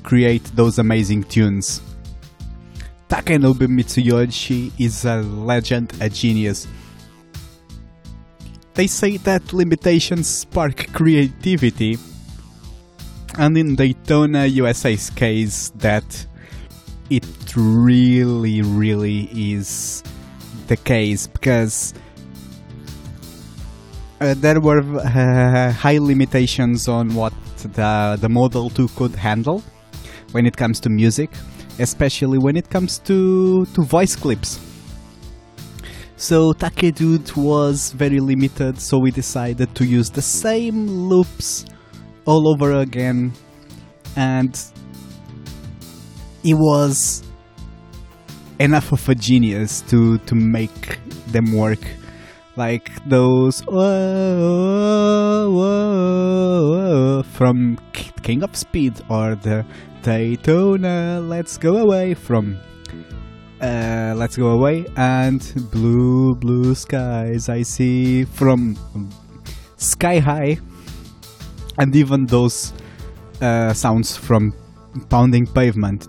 create 0.03 0.43
those 0.55 0.79
amazing 0.79 1.23
tunes. 1.23 1.81
Takenobu 3.09 3.67
Mitsuyoshi 3.67 4.71
is 4.77 5.05
a 5.05 5.17
legend, 5.21 5.93
a 6.01 6.09
genius. 6.09 6.67
They 8.77 8.85
say 8.85 9.17
that 9.17 9.53
limitations 9.53 10.27
spark 10.27 10.93
creativity, 10.93 11.97
and 13.39 13.57
in 13.57 13.75
Daytona 13.75 14.45
USA's 14.45 15.09
case, 15.09 15.71
that 15.77 16.27
it 17.09 17.25
really, 17.55 18.61
really 18.61 19.29
is 19.33 20.03
the 20.67 20.77
case 20.77 21.25
because 21.25 21.95
uh, 24.21 24.35
there 24.37 24.61
were 24.61 24.81
uh, 24.99 25.71
high 25.71 25.97
limitations 25.97 26.87
on 26.87 27.15
what 27.15 27.33
the, 27.63 28.19
the 28.21 28.29
Model 28.29 28.69
2 28.69 28.89
could 28.89 29.15
handle 29.15 29.63
when 30.33 30.45
it 30.45 30.55
comes 30.55 30.79
to 30.81 30.89
music, 30.89 31.31
especially 31.79 32.37
when 32.37 32.55
it 32.55 32.69
comes 32.69 32.99
to, 32.99 33.65
to 33.73 33.81
voice 33.81 34.15
clips. 34.15 34.66
So 36.19 36.51
Takedude 36.51 37.37
was 37.37 37.91
very 37.91 38.19
limited, 38.19 38.81
so 38.81 38.97
we 38.97 39.11
decided 39.11 39.75
to 39.75 39.85
use 39.85 40.09
the 40.09 40.23
same 40.23 40.87
loops 40.87 41.63
all 42.25 42.49
over 42.49 42.73
again, 42.73 43.33
and 44.15 44.59
he 46.41 46.55
was 46.55 47.21
enough 48.59 48.91
of 48.91 49.07
a 49.07 49.13
genius 49.13 49.81
to 49.89 50.17
to 50.25 50.33
make 50.33 50.97
them 51.27 51.53
work. 51.53 51.85
Like 52.55 52.89
those 53.05 53.61
whoa, 53.61 55.51
whoa, 55.51 56.71
whoa, 56.71 57.23
from 57.23 57.77
King 58.23 58.41
of 58.41 58.55
Speed 58.55 58.95
or 59.07 59.35
the 59.35 59.63
Daytona 60.01 61.21
Let's 61.21 61.57
Go 61.57 61.77
Away 61.77 62.15
from 62.15 62.57
uh, 63.61 64.13
Let's 64.15 64.37
Go 64.37 64.49
Away. 64.49 64.85
And 64.95 65.41
Blue 65.71 66.35
Blue 66.35 66.75
Skies 66.75 67.49
I 67.49 67.63
see 67.63 68.25
from 68.25 68.77
Sky 69.77 70.19
High. 70.19 70.59
And 71.77 71.95
even 71.95 72.25
those 72.25 72.73
uh, 73.41 73.73
sounds 73.73 74.17
from 74.17 74.53
Pounding 75.09 75.45
Pavement. 75.45 76.07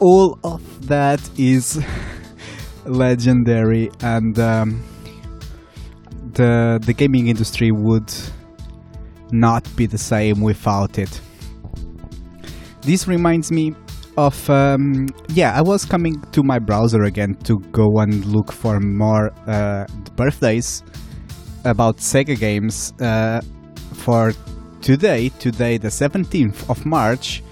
All 0.00 0.38
of 0.44 0.86
that 0.86 1.20
is 1.36 1.84
legendary. 2.84 3.90
And 4.00 4.38
um, 4.38 4.82
the 6.32 6.80
the 6.84 6.92
gaming 6.92 7.28
industry 7.28 7.70
would 7.72 8.12
not 9.32 9.64
be 9.76 9.86
the 9.86 9.98
same 9.98 10.40
without 10.40 10.98
it 10.98 11.20
this 12.82 13.08
reminds 13.08 13.50
me 13.50 13.74
of 14.16 14.50
um, 14.50 15.06
yeah 15.28 15.56
i 15.56 15.62
was 15.62 15.84
coming 15.84 16.20
to 16.32 16.42
my 16.42 16.58
browser 16.58 17.04
again 17.04 17.34
to 17.44 17.58
go 17.70 17.98
and 17.98 18.24
look 18.26 18.50
for 18.50 18.80
more 18.80 19.30
uh, 19.46 19.86
birthdays 20.16 20.82
about 21.64 21.98
sega 21.98 22.38
games 22.38 22.92
uh, 23.00 23.40
for 23.92 24.32
today 24.80 25.28
today 25.38 25.76
the 25.78 25.88
17th 25.88 26.68
of 26.68 26.84
march 26.84 27.42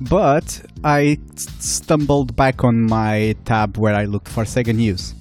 but 0.00 0.62
i 0.82 1.18
stumbled 1.36 2.34
back 2.36 2.64
on 2.64 2.82
my 2.82 3.34
tab 3.44 3.76
where 3.76 3.94
i 3.94 4.04
looked 4.04 4.28
for 4.28 4.44
sega 4.44 4.74
news. 4.74 5.14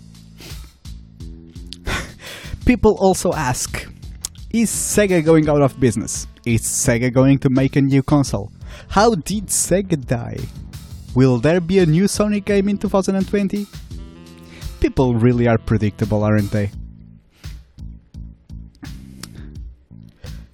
People 2.65 2.97
also 2.99 3.33
ask 3.33 3.87
is 4.53 4.69
sega 4.69 5.23
going 5.25 5.49
out 5.49 5.61
of 5.61 5.79
business? 5.79 6.27
Is 6.45 6.61
sega 6.61 7.11
going 7.11 7.39
to 7.39 7.49
make 7.49 7.75
a 7.75 7.81
new 7.81 8.03
console 8.03 8.51
how 8.93 9.15
did 9.15 9.47
Sega 9.47 9.99
die? 10.05 10.37
Will 11.15 11.39
there 11.39 11.59
be 11.59 11.79
a 11.79 11.85
new 11.85 12.07
Sonic 12.07 12.45
game 12.45 12.69
in 12.69 12.77
2020? 12.77 13.65
People 14.81 15.15
really 15.15 15.47
are 15.47 15.57
predictable, 15.57 16.23
aren't 16.23 16.51
they? 16.51 16.69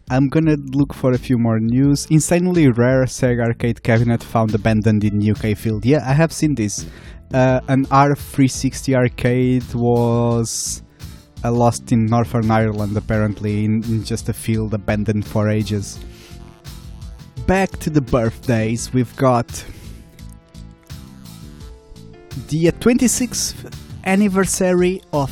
I'm 0.10 0.30
gonna 0.30 0.56
look 0.71 0.93
for 0.93 1.12
a 1.12 1.17
few 1.17 1.38
more 1.38 1.60
news. 1.60 2.08
Insanely 2.10 2.69
rare 2.69 3.04
Sega 3.04 3.45
arcade 3.45 3.84
cabinet 3.84 4.23
found 4.23 4.56
abandoned 4.56 5.04
in 5.04 5.19
UK 5.19 5.58
field. 5.58 5.86
Yeah, 5.86 6.10
I 6.10 6.13
have 6.13 6.32
seen 6.32 6.56
this. 6.56 6.86
Uh, 7.34 7.60
an 7.67 7.88
R360 7.88 8.95
arcade 8.95 9.73
was 9.73 10.82
uh, 11.43 11.52
lost 11.52 11.91
in 11.91 12.06
Northern 12.06 12.49
Ireland, 12.49 12.95
apparently, 12.95 13.65
in, 13.65 13.84
in 13.84 14.06
just 14.06 14.30
a 14.30 14.34
field 14.34 14.73
abandoned 14.73 15.28
for 15.28 15.49
ages. 15.49 15.99
Back 17.49 17.71
to 17.79 17.89
the 17.89 18.01
birthdays, 18.01 18.93
we've 18.93 19.15
got 19.15 19.47
the 22.47 22.71
26th 22.71 23.73
anniversary 24.05 25.01
of 25.12 25.31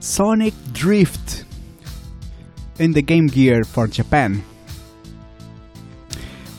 Sonic 0.00 0.52
Drift 0.74 1.46
in 2.78 2.92
the 2.92 3.00
Game 3.00 3.26
Gear 3.26 3.64
for 3.64 3.86
Japan. 3.86 4.44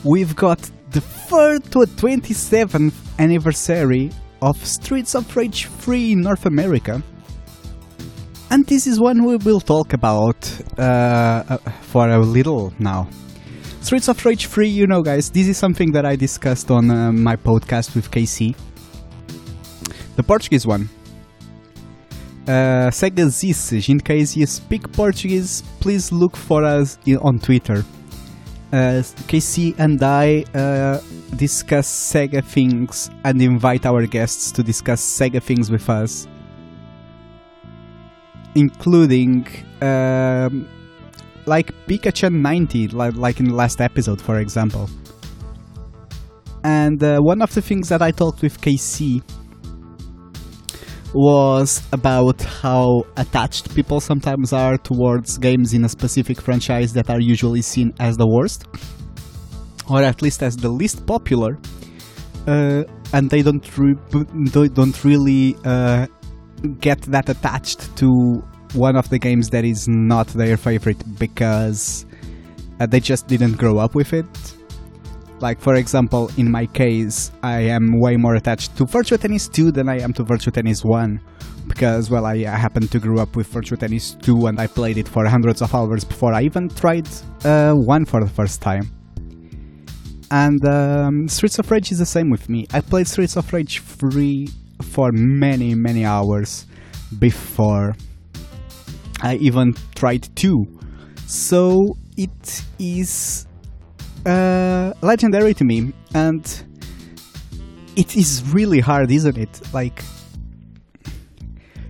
We've 0.02 0.34
got 0.34 0.58
the 0.90 1.00
third 1.00 1.62
to 1.70 1.86
27th 1.86 2.94
anniversary 3.20 4.10
of 4.40 4.56
Streets 4.66 5.14
of 5.14 5.36
Rage 5.36 5.68
3 5.68 6.10
in 6.10 6.22
North 6.22 6.44
America. 6.44 7.00
And 8.50 8.66
this 8.66 8.88
is 8.88 9.00
one 9.00 9.24
we 9.24 9.36
will 9.36 9.60
talk 9.60 9.92
about 9.92 10.60
uh, 10.76 10.82
uh, 11.48 11.58
for 11.82 12.08
a 12.08 12.18
little 12.18 12.72
now. 12.80 13.08
Streets 13.82 14.06
of 14.06 14.24
Rage 14.24 14.46
3, 14.46 14.68
you 14.68 14.86
know, 14.86 15.02
guys, 15.02 15.28
this 15.28 15.48
is 15.48 15.58
something 15.58 15.90
that 15.90 16.06
I 16.06 16.14
discussed 16.14 16.70
on 16.70 16.88
uh, 16.88 17.10
my 17.10 17.34
podcast 17.34 17.96
with 17.96 18.08
KC. 18.12 18.54
The 20.14 20.22
Portuguese 20.22 20.64
one. 20.64 20.88
Uh, 22.46 22.90
Sega 22.90 23.28
Zis, 23.28 23.88
in 23.88 23.98
case 23.98 24.36
you 24.36 24.46
speak 24.46 24.90
Portuguese, 24.92 25.64
please 25.80 26.12
look 26.12 26.36
for 26.36 26.64
us 26.64 26.96
on 27.20 27.40
Twitter. 27.40 27.84
Uh, 28.72 29.02
KC 29.26 29.74
and 29.78 30.00
I 30.00 30.44
uh, 30.54 31.00
discuss 31.34 31.88
Sega 31.88 32.42
things 32.44 33.10
and 33.24 33.42
invite 33.42 33.84
our 33.84 34.06
guests 34.06 34.52
to 34.52 34.62
discuss 34.62 35.02
Sega 35.02 35.42
things 35.42 35.72
with 35.72 35.90
us, 35.90 36.28
including 38.54 39.44
um, 39.82 40.68
like 41.46 41.72
Pikachu 41.86 42.32
90, 42.32 42.88
like, 42.88 43.14
like 43.14 43.40
in 43.40 43.46
the 43.46 43.54
last 43.54 43.80
episode, 43.80 44.20
for 44.20 44.38
example. 44.38 44.88
And 46.64 47.02
uh, 47.02 47.18
one 47.18 47.42
of 47.42 47.52
the 47.54 47.62
things 47.62 47.88
that 47.88 48.02
I 48.02 48.12
talked 48.12 48.42
with 48.42 48.60
KC 48.60 49.22
was 51.14 51.82
about 51.92 52.40
how 52.40 53.02
attached 53.16 53.74
people 53.74 54.00
sometimes 54.00 54.52
are 54.52 54.78
towards 54.78 55.36
games 55.38 55.74
in 55.74 55.84
a 55.84 55.88
specific 55.88 56.40
franchise 56.40 56.92
that 56.94 57.10
are 57.10 57.20
usually 57.20 57.62
seen 57.62 57.92
as 57.98 58.16
the 58.16 58.26
worst, 58.26 58.66
or 59.90 60.02
at 60.02 60.22
least 60.22 60.42
as 60.42 60.56
the 60.56 60.68
least 60.68 61.04
popular, 61.06 61.58
uh, 62.46 62.84
and 63.12 63.28
they 63.28 63.42
don't 63.42 63.76
re- 63.76 64.68
don't 64.68 65.04
really 65.04 65.56
uh, 65.64 66.06
get 66.80 67.02
that 67.02 67.28
attached 67.28 67.94
to 67.96 68.42
one 68.74 68.96
of 68.96 69.08
the 69.10 69.18
games 69.18 69.50
that 69.50 69.64
is 69.64 69.88
not 69.88 70.26
their 70.28 70.56
favorite 70.56 71.02
because 71.18 72.06
uh, 72.80 72.86
they 72.86 73.00
just 73.00 73.26
didn't 73.26 73.54
grow 73.56 73.78
up 73.78 73.94
with 73.94 74.12
it. 74.12 74.26
Like 75.40 75.60
for 75.60 75.74
example, 75.74 76.30
in 76.36 76.50
my 76.50 76.66
case, 76.66 77.32
I 77.42 77.60
am 77.60 77.98
way 77.98 78.16
more 78.16 78.36
attached 78.36 78.76
to 78.76 78.84
Virtua 78.84 79.20
Tennis 79.20 79.48
2 79.48 79.72
than 79.72 79.88
I 79.88 79.98
am 79.98 80.12
to 80.14 80.24
Virtua 80.24 80.52
Tennis 80.52 80.84
1 80.84 81.20
because 81.66 82.10
well, 82.10 82.26
I, 82.26 82.34
I 82.34 82.56
happened 82.56 82.90
to 82.92 82.98
grow 82.98 83.18
up 83.18 83.36
with 83.36 83.52
Virtua 83.52 83.78
Tennis 83.78 84.14
2 84.22 84.46
and 84.46 84.60
I 84.60 84.66
played 84.66 84.98
it 84.98 85.08
for 85.08 85.26
hundreds 85.26 85.62
of 85.62 85.74
hours 85.74 86.04
before 86.04 86.32
I 86.32 86.42
even 86.42 86.68
tried 86.68 87.08
uh, 87.44 87.72
one 87.72 88.04
for 88.04 88.22
the 88.22 88.30
first 88.30 88.62
time. 88.62 88.90
And 90.30 90.64
um, 90.66 91.28
Streets 91.28 91.58
of 91.58 91.70
Rage 91.70 91.92
is 91.92 91.98
the 91.98 92.06
same 92.06 92.30
with 92.30 92.48
me. 92.48 92.66
I 92.72 92.80
played 92.80 93.06
Streets 93.06 93.36
of 93.36 93.52
Rage 93.52 93.80
3 93.80 94.48
for 94.82 95.12
many, 95.12 95.74
many 95.74 96.04
hours 96.04 96.66
before 97.18 97.94
I 99.22 99.36
even 99.36 99.74
tried 99.94 100.28
2. 100.36 100.66
So 101.26 101.96
it 102.16 102.64
is 102.78 103.46
uh, 104.26 104.92
legendary 105.00 105.54
to 105.54 105.64
me, 105.64 105.92
and 106.14 106.44
it 107.96 108.16
is 108.16 108.42
really 108.52 108.80
hard, 108.80 109.10
isn't 109.10 109.38
it? 109.38 109.60
Like, 109.72 110.02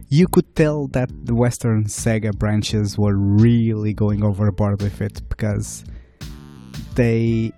you 0.08 0.26
could 0.28 0.54
tell 0.54 0.88
that 0.88 1.08
the 1.24 1.34
Western 1.34 1.84
Sega 1.84 2.36
branches 2.38 2.98
were 2.98 3.16
really 3.16 3.94
going 3.94 4.22
overboard 4.22 4.82
with 4.82 5.00
it 5.00 5.26
because 5.28 5.84
they 6.94 7.50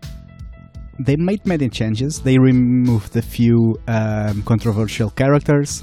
they 1.00 1.16
made 1.16 1.44
many 1.44 1.68
changes. 1.68 2.20
They 2.20 2.38
removed 2.38 3.16
a 3.16 3.22
few 3.22 3.76
um, 3.88 4.44
controversial 4.44 5.10
characters. 5.10 5.82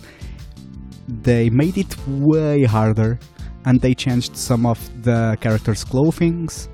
They 1.07 1.49
made 1.49 1.77
it 1.77 1.93
way 2.07 2.63
harder, 2.63 3.19
and 3.65 3.79
they 3.81 3.93
changed 3.93 4.35
some 4.35 4.65
of 4.65 4.79
the 5.03 5.37
characters' 5.41 5.83
clothings 5.83 6.69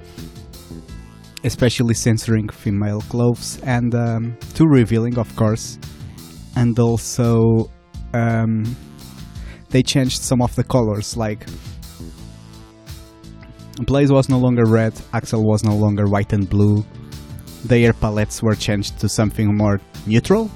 especially 1.43 1.93
censoring 1.93 2.49
female 2.49 3.01
clothes 3.01 3.59
and 3.63 3.93
um, 3.95 4.37
too 4.53 4.65
revealing, 4.65 5.17
of 5.17 5.33
course. 5.35 5.79
And 6.55 6.77
also, 6.79 7.69
um, 8.13 8.63
they 9.69 9.83
changed 9.83 10.21
some 10.21 10.41
of 10.41 10.55
the 10.55 10.63
colors. 10.63 11.15
Like, 11.15 11.45
Blaze 13.85 14.11
was 14.11 14.29
no 14.29 14.39
longer 14.39 14.65
red, 14.65 14.93
Axel 15.13 15.43
was 15.43 15.63
no 15.63 15.75
longer 15.75 16.05
white 16.07 16.33
and 16.33 16.49
blue. 16.49 16.83
Their 17.65 17.93
palettes 17.93 18.41
were 18.41 18.55
changed 18.55 18.99
to 18.99 19.09
something 19.09 19.55
more 19.55 19.79
neutral. 20.05 20.49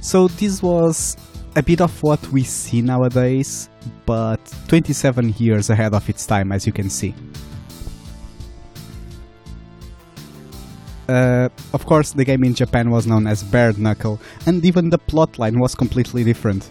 So, 0.00 0.28
this 0.28 0.62
was 0.62 1.16
a 1.56 1.62
bit 1.62 1.80
of 1.80 2.02
what 2.02 2.20
we 2.28 2.44
see 2.44 2.80
nowadays, 2.80 3.68
but 4.06 4.40
27 4.68 5.34
years 5.38 5.70
ahead 5.70 5.94
of 5.94 6.08
its 6.08 6.26
time, 6.26 6.52
as 6.52 6.66
you 6.66 6.72
can 6.72 6.90
see. 6.90 7.14
Uh, 11.10 11.48
of 11.74 11.84
course, 11.86 12.12
the 12.12 12.24
game 12.24 12.44
in 12.44 12.54
Japan 12.54 12.88
was 12.88 13.04
known 13.04 13.26
as 13.26 13.42
Bare 13.42 13.72
Knuckle, 13.72 14.20
and 14.46 14.64
even 14.64 14.90
the 14.90 14.98
plotline 14.98 15.58
was 15.60 15.74
completely 15.74 16.22
different. 16.22 16.70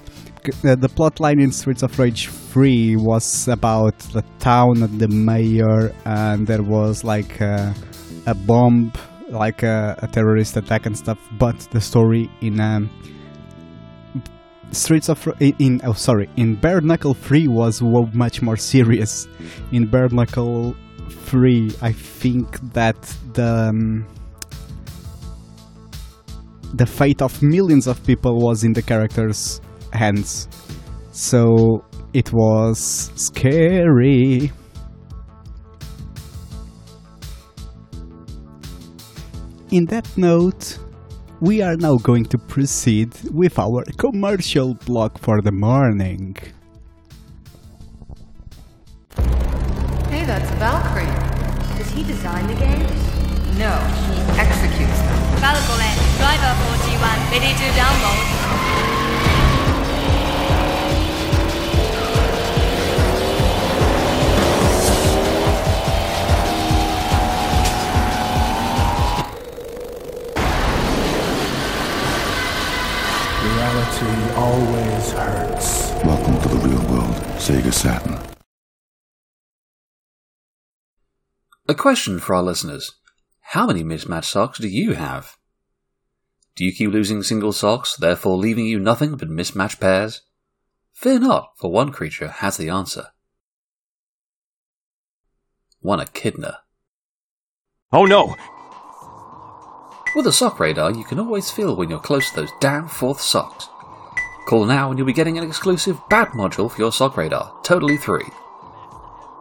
Uh, 0.63 0.76
the 0.76 0.88
plotline 0.88 1.43
in 1.43 1.52
Streets 1.52 1.84
of 1.84 2.00
Rage 2.00 2.30
3 2.30 2.95
was 2.95 3.50
about 3.50 4.00
the 4.13 4.24
town 4.39 4.82
and 4.82 4.98
the 4.98 5.10
mayor, 5.10 5.93
and 6.06 6.48
there 6.48 6.63
was 6.63 7.04
like 7.04 7.41
a, 7.41 7.76
a 8.28 8.34
bomb, 8.34 8.93
like 9.30 9.63
a, 9.63 10.00
a 10.02 10.08
terrorist 10.08 10.56
attack 10.56 10.86
and 10.86 10.98
stuff. 10.98 11.19
But 11.38 11.60
the 11.72 11.82
story 11.82 12.30
in 12.39 12.62
um, 12.62 12.89
Streets 14.71 15.10
of 15.10 15.27
in, 15.39 15.82
oh 15.84 15.93
sorry 15.93 16.29
in 16.36 16.55
Bare 16.55 16.82
Knuckle 16.82 17.13
3 17.13 17.47
was 17.47 17.82
much 17.82 18.41
more 18.41 18.58
serious. 18.58 19.27
In 19.71 19.88
Bare 19.88 20.10
Knuckle 20.10 20.75
3, 21.10 21.71
I 21.82 21.91
think 21.91 22.60
that 22.73 23.01
the 23.34 23.69
um, 23.69 24.08
the 26.73 26.86
fate 26.86 27.21
of 27.21 27.41
millions 27.41 27.88
of 27.88 28.03
people 28.05 28.39
was 28.39 28.63
in 28.63 28.73
the 28.73 28.82
character's 28.82 29.60
hands. 29.91 30.47
So 31.12 31.84
it 32.13 32.32
was 32.32 33.12
scary. 33.15 34.51
In 39.71 39.86
that 39.86 40.08
note, 40.17 40.79
we 41.41 41.62
are 41.62 41.78
now 41.78 41.97
going 41.97 42.25
to 42.25 42.38
proceed 42.38 43.13
with 43.32 43.58
our 43.58 43.84
commercial 43.97 44.73
block 44.73 45.17
for 45.17 45.41
the 45.41 45.52
morning. 45.52 46.36
Hey, 50.10 50.25
that's 50.25 50.49
Valkyrie. 50.60 51.06
Does 51.78 51.89
he 51.91 52.04
design 52.04 52.47
the 52.47 52.56
games? 52.56 52.91
No, 53.58 53.71
he 54.08 54.19
executes 54.39 54.99
them. 54.99 55.19
Valgole, 55.39 55.89
driver 56.17 56.52
4G1, 56.63 57.32
ready 57.32 57.54
to 57.56 57.65
download. 57.80 58.88
Reality 73.69 74.34
always 74.34 75.12
hurts. 75.12 75.91
Welcome 76.03 76.41
to 76.41 76.47
the 76.47 76.67
real 76.67 76.91
world, 76.91 77.13
Sega 77.38 77.71
Saturn. 77.71 78.17
A 81.67 81.75
question 81.75 82.19
for 82.19 82.34
our 82.34 82.41
listeners. 82.41 82.93
How 83.41 83.67
many 83.67 83.84
mismatched 83.84 84.32
socks 84.32 84.58
do 84.58 84.67
you 84.67 84.93
have? 84.93 85.38
Do 86.55 86.65
you 86.65 86.71
keep 86.71 86.89
losing 86.89 87.21
single 87.21 87.53
socks, 87.53 87.95
therefore 87.95 88.38
leaving 88.38 88.65
you 88.65 88.79
nothing 88.79 89.15
but 89.17 89.29
mismatched 89.29 89.79
pairs? 89.79 90.23
Fear 90.93 91.19
not, 91.19 91.51
for 91.55 91.71
one 91.71 91.91
creature 91.91 92.29
has 92.29 92.58
the 92.58 92.69
answer. 92.69 93.10
One 95.79 95.99
echidna. 95.99 96.62
Oh 97.93 98.05
no! 98.05 98.36
With 100.15 100.26
a 100.26 100.34
sock 100.34 100.60
radar, 100.60 100.91
you 100.91 101.04
can 101.04 101.19
always 101.19 101.52
feel 101.52 101.76
when 101.76 101.89
you're 101.89 102.00
close 102.00 102.30
to 102.30 102.36
those 102.38 102.52
damn 102.60 102.88
fourth 102.88 103.22
socks. 103.22 103.69
Call 104.48 104.65
now 104.65 104.89
and 104.89 104.98
you'll 104.98 105.06
be 105.06 105.13
getting 105.13 105.38
an 105.38 105.43
exclusive 105.43 106.02
BAT 106.10 106.32
module 106.32 106.72
for 106.72 106.82
your 106.82 106.91
sock 106.91 107.15
radar, 107.15 107.54
totally 107.62 107.98
free. 107.98 108.26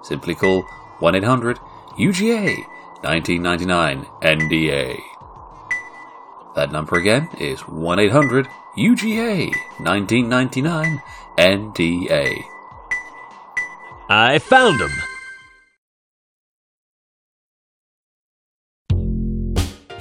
Simply 0.02 0.34
call 0.34 0.62
1 0.98 1.14
800 1.14 1.58
UGA 1.98 2.66
1999 3.02 4.06
NDA. 4.20 5.00
That 6.54 6.70
number 6.70 6.96
again 6.96 7.30
is 7.38 7.60
1 7.60 7.98
800 7.98 8.46
UGA 8.76 9.50
1999 9.78 11.02
NDA. 11.38 12.44
I 14.10 14.38
found 14.38 14.80
him! 14.80 15.07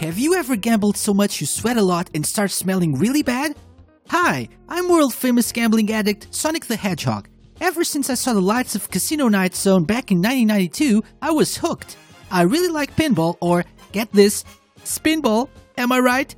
Have 0.08 0.18
you 0.18 0.36
ever 0.36 0.56
gambled 0.56 0.96
so 0.96 1.14
much 1.14 1.42
you 1.42 1.46
sweat 1.48 1.76
a 1.76 1.82
lot 1.82 2.10
and 2.14 2.26
start 2.26 2.50
smelling 2.52 2.98
really 2.98 3.24
bad? 3.24 3.58
Hi, 4.08 4.48
I'm 4.70 4.88
world 4.88 5.14
famous 5.14 5.52
gambling 5.52 5.92
addict 5.92 6.34
Sonic 6.34 6.66
the 6.68 6.78
Hedgehog. 6.78 7.28
Ever 7.60 7.84
since 7.84 8.10
I 8.10 8.14
saw 8.14 8.32
the 8.32 8.40
lights 8.40 8.74
of 8.74 8.90
Casino 8.90 9.28
Night 9.28 9.54
Zone 9.54 9.84
back 9.84 10.10
in 10.10 10.20
1992, 10.20 11.04
I 11.22 11.32
was 11.32 11.58
hooked. 11.58 11.98
I 12.32 12.44
really 12.44 12.70
like 12.70 12.96
pinball, 12.96 13.36
or 13.42 13.66
get 13.92 14.10
this, 14.14 14.46
spinball, 14.86 15.50
am 15.78 15.92
I 15.92 16.00
right? 16.00 16.34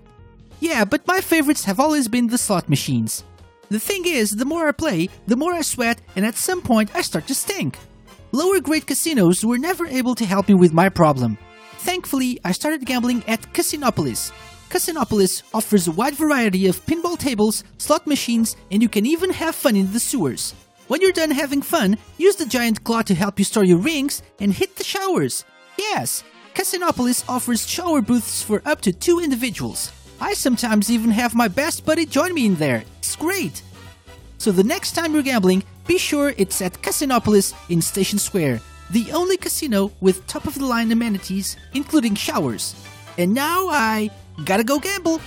Yeah, 0.60 0.84
but 0.84 1.06
my 1.06 1.22
favorites 1.22 1.66
have 1.66 1.80
always 1.80 2.08
been 2.08 2.26
the 2.26 2.40
slot 2.40 2.70
machines. 2.70 3.24
The 3.70 3.80
thing 3.80 4.08
is, 4.08 4.32
the 4.32 4.46
more 4.46 4.68
I 4.68 4.72
play, 4.72 5.10
the 5.28 5.38
more 5.38 5.54
I 5.54 5.62
sweat, 5.62 6.02
and 6.16 6.26
at 6.26 6.38
some 6.38 6.64
point 6.64 6.90
I 6.96 7.04
start 7.04 7.28
to 7.28 7.36
stink. 7.36 7.78
Lower 8.32 8.62
grade 8.62 8.88
casinos 8.88 9.46
were 9.46 9.60
never 9.60 9.86
able 9.86 10.16
to 10.16 10.26
help 10.26 10.48
me 10.48 10.56
with 10.56 10.74
my 10.74 10.90
problem. 10.90 11.38
Thankfully, 11.80 12.40
I 12.44 12.52
started 12.52 12.86
gambling 12.86 13.24
at 13.26 13.42
Casinopolis. 13.54 14.32
Casinopolis 14.70 15.44
offers 15.54 15.88
a 15.88 15.92
wide 15.92 16.14
variety 16.14 16.68
of 16.68 16.86
pinball 16.86 17.18
tables, 17.18 17.64
slot 17.78 18.06
machines, 18.06 18.58
and 18.70 18.82
you 18.82 18.90
can 18.90 19.06
even 19.06 19.32
have 19.32 19.56
fun 19.56 19.78
in 19.78 19.92
the 19.94 20.00
sewers. 20.00 20.54
When 20.88 21.00
you're 21.02 21.14
done 21.14 21.32
having 21.32 21.62
fun, 21.62 21.98
use 22.18 22.36
the 22.36 22.46
giant 22.46 22.84
claw 22.84 23.02
to 23.04 23.16
help 23.16 23.40
you 23.40 23.46
store 23.46 23.64
your 23.64 23.78
rings 23.78 24.22
and 24.40 24.54
hit 24.54 24.76
the 24.76 24.84
showers. 24.84 25.46
Yes, 25.78 26.24
Casinopolis 26.54 27.24
offers 27.30 27.66
shower 27.66 28.02
booths 28.02 28.44
for 28.44 28.62
up 28.66 28.82
to 28.82 28.92
two 28.92 29.22
individuals. 29.22 29.92
I 30.20 30.34
sometimes 30.34 30.92
even 30.92 31.12
have 31.12 31.34
my 31.34 31.48
best 31.48 31.86
buddy 31.86 32.06
join 32.06 32.34
me 32.34 32.46
in 32.46 32.56
there. 32.56 32.84
It's 32.98 33.16
great. 33.16 33.64
So 34.38 34.52
the 34.52 34.66
next 34.66 34.92
time 34.92 35.14
you're 35.14 35.24
gambling, 35.24 35.64
be 35.88 35.98
sure 35.98 36.34
it's 36.38 36.62
at 36.62 36.82
Casinopolis 36.82 37.54
in 37.70 37.82
Station 37.82 38.20
Square, 38.20 38.60
the 38.92 39.12
only 39.12 39.38
casino 39.38 39.92
with 40.02 40.26
top 40.28 40.46
of 40.46 40.56
the 40.56 40.66
line 40.66 40.92
amenities, 40.92 41.58
including 41.74 42.16
showers. 42.16 42.76
And 43.18 43.34
now 43.34 43.68
I 43.70 44.10
gotta 44.46 44.64
go 44.64 44.80
gamble. 44.80 45.22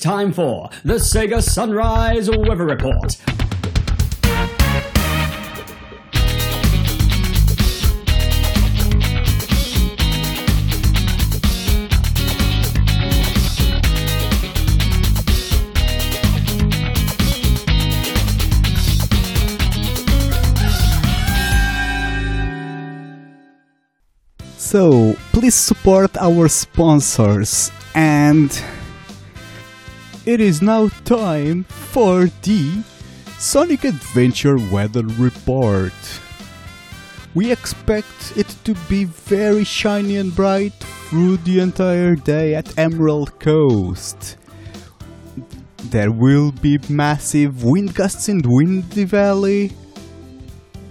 It's 0.00 0.06
time 0.06 0.32
for 0.32 0.70
the 0.82 0.94
Sega 0.94 1.42
Sunrise 1.42 2.30
Weather 2.30 2.64
Report. 2.64 3.18
So, 24.56 25.14
please 25.32 25.54
support 25.54 26.16
our 26.16 26.48
sponsors 26.48 27.70
and 27.94 28.50
it 30.30 30.40
is 30.40 30.62
now 30.62 30.86
time 31.04 31.64
for 31.64 32.26
the 32.42 32.84
Sonic 33.36 33.82
Adventure 33.82 34.58
Weather 34.70 35.02
Report. 35.18 35.92
We 37.34 37.50
expect 37.50 38.36
it 38.36 38.46
to 38.62 38.74
be 38.88 39.06
very 39.06 39.64
shiny 39.64 40.18
and 40.18 40.32
bright 40.32 40.72
through 41.08 41.38
the 41.38 41.58
entire 41.58 42.14
day 42.14 42.54
at 42.54 42.78
Emerald 42.78 43.40
Coast. 43.40 44.36
There 45.90 46.12
will 46.12 46.52
be 46.52 46.78
massive 46.88 47.64
wind 47.64 47.96
gusts 47.96 48.28
in 48.28 48.42
Windy 48.44 49.02
Valley. 49.02 49.72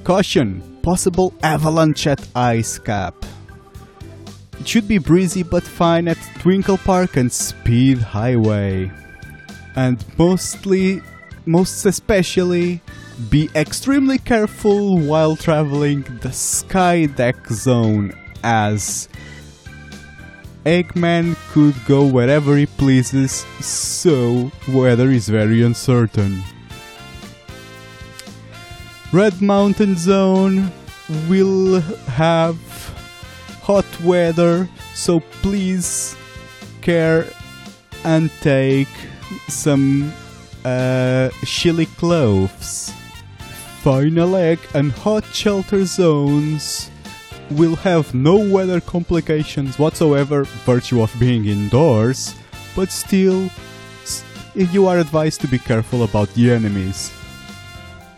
Caution! 0.04 0.62
Possible 0.82 1.34
avalanche 1.44 2.08
at 2.08 2.28
Ice 2.36 2.78
Cap. 2.78 3.16
It 4.60 4.68
should 4.68 4.90
be 4.90 4.98
breezy 4.98 5.44
but 5.44 5.64
fine 5.64 6.10
at 6.10 6.20
Twinkle 6.40 6.78
Park 6.80 7.16
and 7.16 7.32
Speed 7.32 8.00
Highway. 8.00 8.92
And 9.80 10.04
mostly, 10.18 11.02
most 11.46 11.86
especially, 11.86 12.82
be 13.30 13.50
extremely 13.56 14.18
careful 14.18 14.98
while 14.98 15.38
traveling 15.38 16.02
the 16.20 16.34
Sky 16.34 17.06
Deck 17.06 17.48
Zone 17.48 18.12
as 18.44 19.08
Eggman 20.66 21.38
could 21.54 21.76
go 21.86 22.06
wherever 22.06 22.58
he 22.58 22.66
pleases, 22.66 23.46
so 23.62 24.52
weather 24.68 25.12
is 25.12 25.30
very 25.30 25.62
uncertain. 25.64 26.44
Red 29.14 29.42
Mountain 29.42 29.96
Zone 29.96 30.74
will 31.30 31.80
have 32.20 32.60
hot 33.62 33.88
weather, 34.02 34.68
so 34.94 35.22
please 35.42 36.18
care 36.82 37.28
and 38.04 38.30
take 38.42 38.90
some 39.48 40.12
uh, 40.66 41.30
chilly 41.46 41.86
clothes. 41.86 42.92
Final 43.82 44.36
Egg 44.36 44.60
and 44.74 44.92
Hot 44.92 45.24
Shelter 45.26 45.86
Zones 45.86 46.92
will 47.52 47.76
have 47.78 48.14
no 48.14 48.36
weather 48.36 48.82
complications 48.82 49.80
whatsoever, 49.80 50.44
virtue 50.66 51.02
of 51.02 51.14
being 51.20 51.46
indoors, 51.46 52.36
but 52.76 52.92
still, 52.92 53.50
you 54.54 54.88
are 54.88 55.00
advised 55.00 55.42
to 55.42 55.48
be 55.48 55.58
careful 55.58 56.04
about 56.04 56.28
the 56.34 56.52
enemies. 56.52 57.12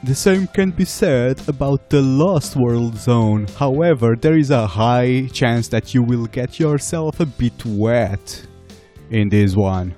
The 0.03 0.15
same 0.15 0.47
can 0.47 0.71
be 0.71 0.85
said 0.85 1.47
about 1.47 1.91
the 1.91 2.01
Lost 2.01 2.55
World 2.55 2.97
Zone, 2.97 3.45
however, 3.57 4.15
there 4.15 4.37
is 4.37 4.49
a 4.49 4.65
high 4.65 5.29
chance 5.31 5.67
that 5.67 5.93
you 5.93 6.01
will 6.01 6.25
get 6.25 6.59
yourself 6.59 7.19
a 7.19 7.25
bit 7.27 7.63
wet 7.63 8.47
in 9.11 9.29
this 9.29 9.55
one. 9.55 9.93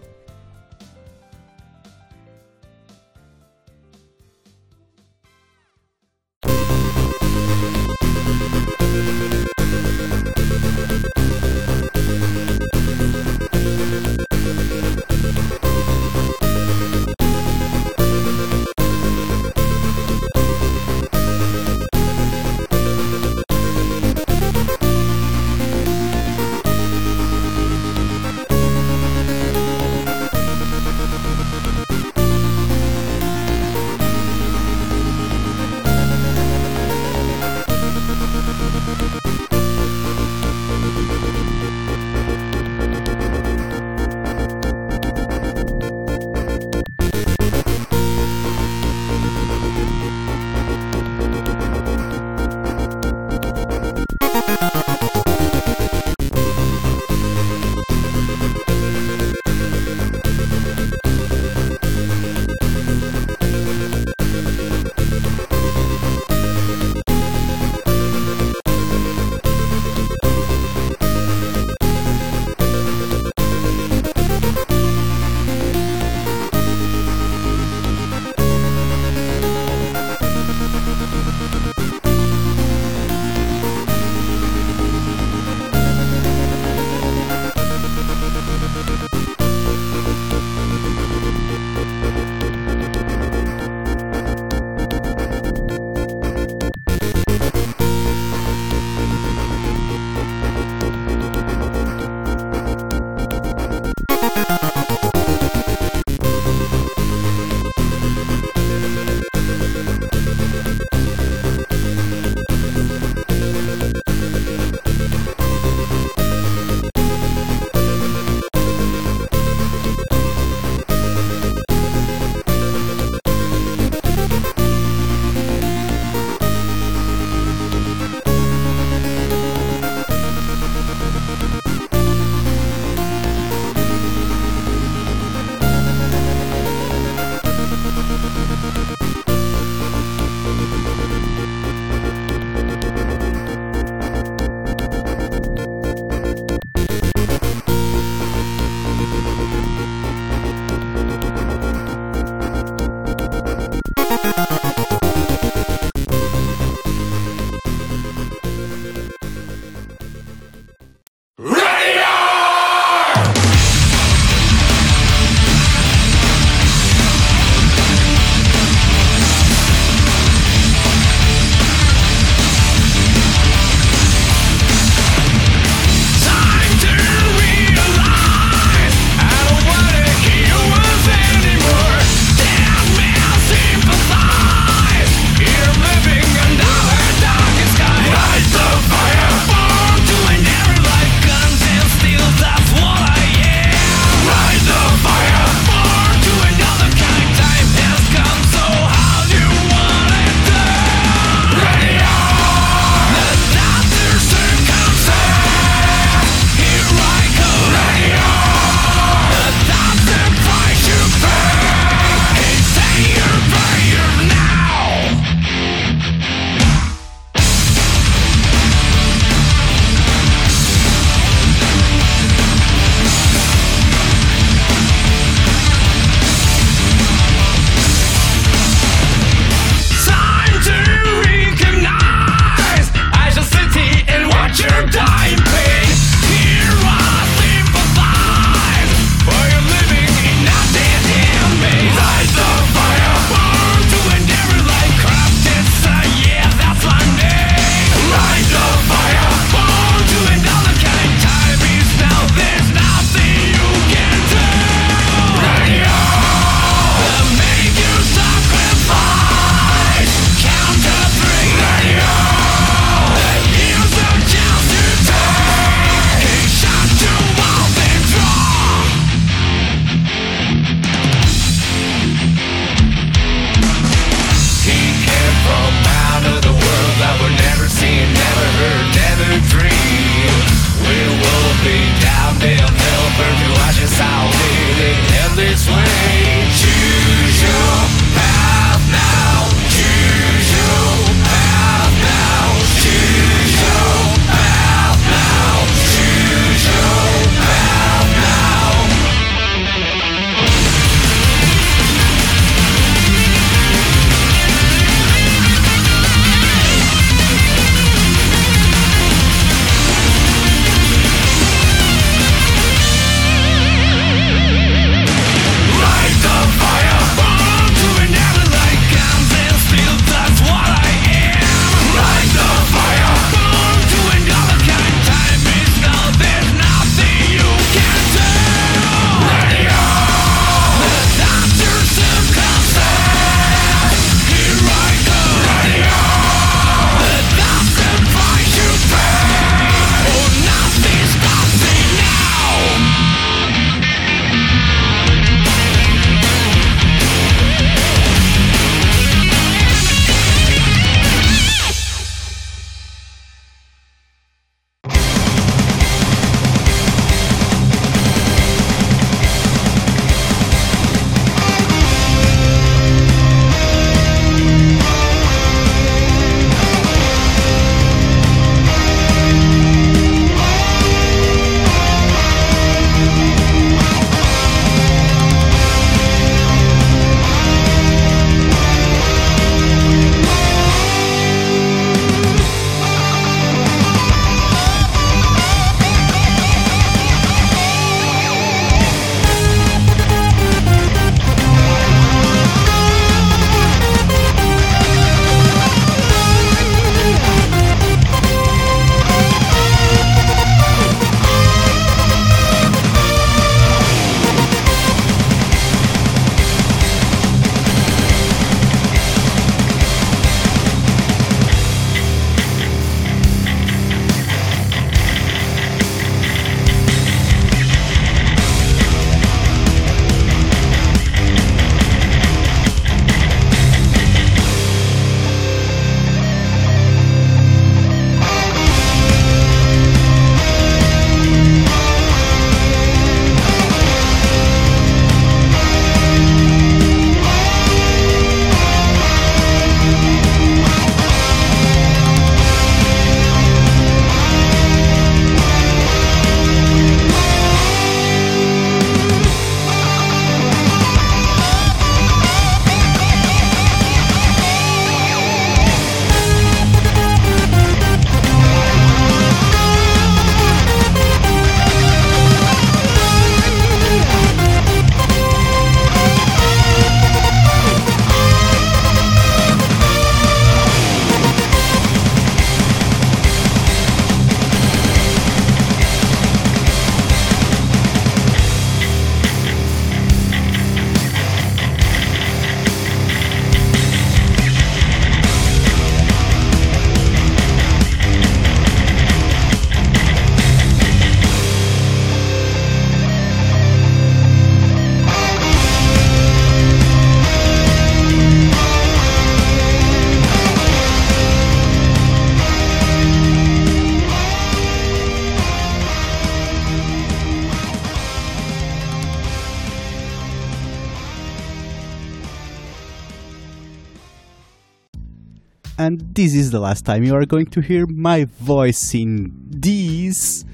And 515.78 516.14
this 516.14 516.36
is 516.36 516.52
the 516.52 516.60
last 516.60 516.86
time 516.86 517.04
you 517.04 517.16
are 517.16 517.26
going 517.26 517.48
to 517.48 517.62
hear 517.62 517.86
my 517.88 518.26
voice 518.26 518.94
in 518.94 519.32
this 519.50 520.46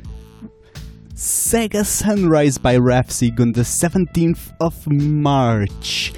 Sega 1.13 1.85
Sunrise 1.85 2.57
by 2.57 2.77
Ravsieg 2.77 3.37
on 3.41 3.51
the 3.51 3.63
17th 3.63 4.53
of 4.61 4.87
March. 4.87 6.13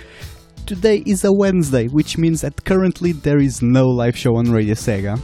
Today 0.68 1.02
is 1.08 1.24
a 1.26 1.34
Wednesday, 1.34 1.88
which 1.88 2.20
means 2.20 2.42
that 2.42 2.64
currently 2.64 3.12
there 3.12 3.40
is 3.40 3.64
no 3.64 3.90
live 3.90 4.16
show 4.16 4.36
on 4.36 4.52
Radio 4.52 4.76
Sega. 4.76 5.20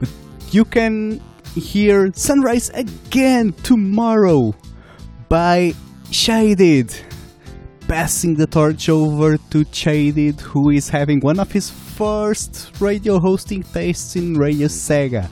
But 0.00 0.08
you 0.50 0.64
can 0.64 1.22
hear 1.54 2.10
Sunrise 2.12 2.70
again 2.70 3.52
tomorrow 3.62 4.52
by 5.28 5.74
Shaded. 6.10 6.92
Passing 7.88 8.34
the 8.34 8.46
torch 8.46 8.90
over 8.90 9.38
to 9.38 9.64
Shaded, 9.72 10.38
who 10.42 10.68
is 10.68 10.90
having 10.90 11.20
one 11.20 11.40
of 11.40 11.50
his 11.50 11.70
first 11.70 12.70
radio 12.80 13.18
hosting 13.18 13.62
tastes 13.62 14.14
in 14.14 14.34
Radio 14.34 14.68
Sega. 14.68 15.30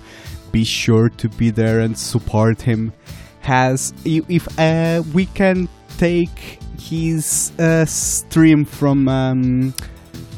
Be 0.53 0.65
sure 0.65 1.11
to 1.11 1.29
be 1.29 1.51
there 1.51 1.81
and 1.81 1.97
support 1.97 2.63
him. 2.63 2.95
Has 3.41 3.93
if 4.07 4.49
uh, 4.59 5.03
we 5.13 5.27
can 5.27 5.69
take 5.99 6.59
his 6.81 7.53
uh, 7.59 7.85
stream 7.85 8.65
from 8.65 9.07
um, 9.07 9.75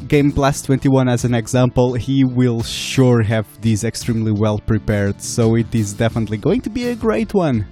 Game 0.09 0.31
Blast 0.31 0.65
21 0.65 1.07
as 1.07 1.23
an 1.23 1.33
example, 1.33 1.93
he 1.93 2.25
will 2.25 2.63
sure 2.63 3.23
have 3.23 3.47
this 3.61 3.85
extremely 3.85 4.33
well 4.33 4.59
prepared, 4.59 5.21
so 5.21 5.55
it 5.55 5.73
is 5.73 5.93
definitely 5.93 6.37
going 6.37 6.59
to 6.61 6.69
be 6.69 6.89
a 6.89 6.95
great 6.95 7.33
one. 7.33 7.65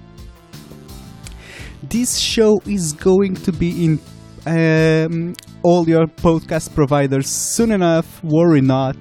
This 1.82 2.16
show 2.16 2.58
is 2.64 2.94
going 2.94 3.34
to 3.34 3.52
be 3.52 3.84
in 3.84 4.00
um, 4.48 5.34
all 5.62 5.88
your 5.88 6.06
podcast 6.06 6.74
providers 6.74 7.28
soon 7.28 7.70
enough, 7.70 8.22
worry 8.24 8.62
not. 8.62 8.96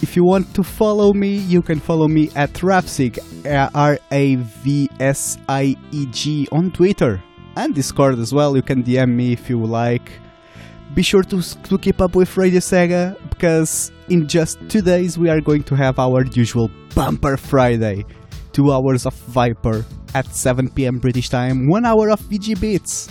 If 0.00 0.16
you 0.16 0.24
want 0.24 0.54
to 0.54 0.62
follow 0.62 1.12
me, 1.12 1.36
you 1.36 1.62
can 1.62 1.78
follow 1.80 2.08
me 2.08 2.30
at 2.34 2.52
Ravsieg, 2.54 3.18
R 3.74 3.98
A 4.10 4.36
V 4.36 4.88
S 5.00 5.38
I 5.48 5.76
E 5.90 6.06
G, 6.06 6.48
on 6.52 6.70
Twitter 6.70 7.22
and 7.56 7.74
Discord 7.74 8.18
as 8.18 8.32
well. 8.32 8.56
You 8.56 8.62
can 8.62 8.82
DM 8.82 9.10
me 9.10 9.32
if 9.32 9.48
you 9.50 9.64
like. 9.64 10.10
Be 10.94 11.02
sure 11.02 11.22
to, 11.22 11.42
to 11.42 11.78
keep 11.78 12.00
up 12.00 12.14
with 12.14 12.36
Radio 12.36 12.60
Sega 12.60 13.16
because 13.30 13.90
in 14.08 14.28
just 14.28 14.58
two 14.68 14.82
days 14.82 15.18
we 15.18 15.30
are 15.30 15.40
going 15.40 15.62
to 15.64 15.74
have 15.74 15.98
our 15.98 16.24
usual 16.26 16.70
Bumper 16.94 17.36
Friday. 17.36 18.04
Two 18.52 18.70
hours 18.72 19.06
of 19.06 19.14
Viper 19.14 19.84
at 20.14 20.26
7 20.26 20.68
pm 20.70 20.98
British 20.98 21.28
time, 21.28 21.68
one 21.68 21.84
hour 21.84 22.10
of 22.10 22.20
VG 22.20 22.60
Beats, 22.60 23.08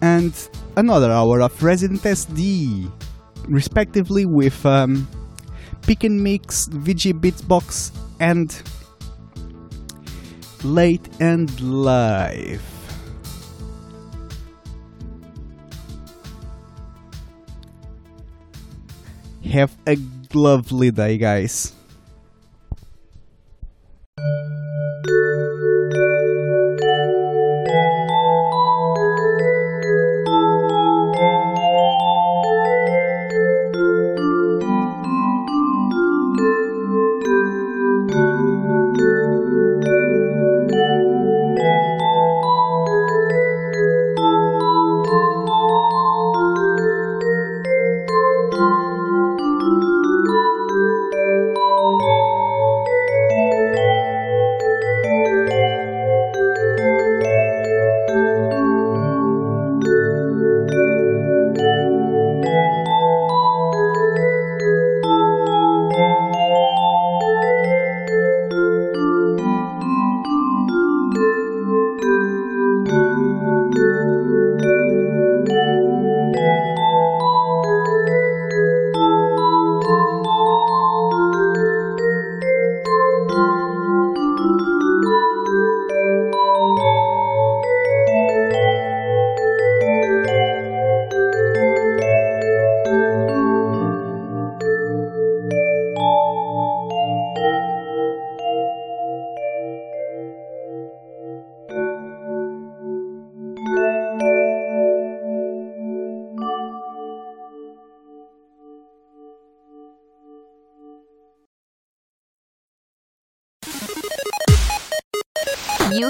and 0.00 0.32
another 0.76 1.10
hour 1.10 1.40
of 1.40 1.62
Resident 1.62 2.02
SD, 2.02 2.90
respectively 3.48 4.26
with 4.26 4.64
um, 4.66 5.08
Pick 5.82 6.04
and 6.04 6.22
Mix, 6.22 6.68
VG 6.68 7.20
Beats 7.20 7.42
Box, 7.42 7.92
and 8.20 8.62
Late 10.62 11.08
and 11.20 11.48
Live. 11.60 12.62
Have 19.44 19.76
a 19.86 19.96
lovely 20.32 20.90
day, 20.90 21.18
guys. 21.18 21.74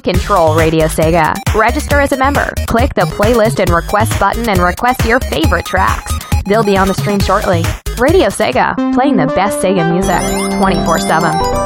Control 0.05 0.55
Radio 0.55 0.86
Sega. 0.86 1.34
Register 1.55 2.00
as 2.00 2.12
a 2.12 2.16
member. 2.16 2.52
Click 2.68 2.94
the 2.94 3.02
playlist 3.02 3.59
and 3.59 3.70
request 3.70 4.18
button 4.20 4.48
and 4.48 4.61
request 4.61 5.05
your 5.05 5.18
favorite 5.20 5.66
tracks. 5.66 6.12
They'll 6.44 6.62
be 6.62 6.76
on 6.76 6.88
the 6.88 6.94
stream 6.94 7.20
shortly. 7.20 7.64
Radio 7.98 8.28
Sega, 8.28 8.76
playing 8.94 9.16
the 9.16 9.26
best 9.26 9.59
Sega 9.59 9.90
music 9.90 10.59
24 10.59 10.98
7. 11.00 11.63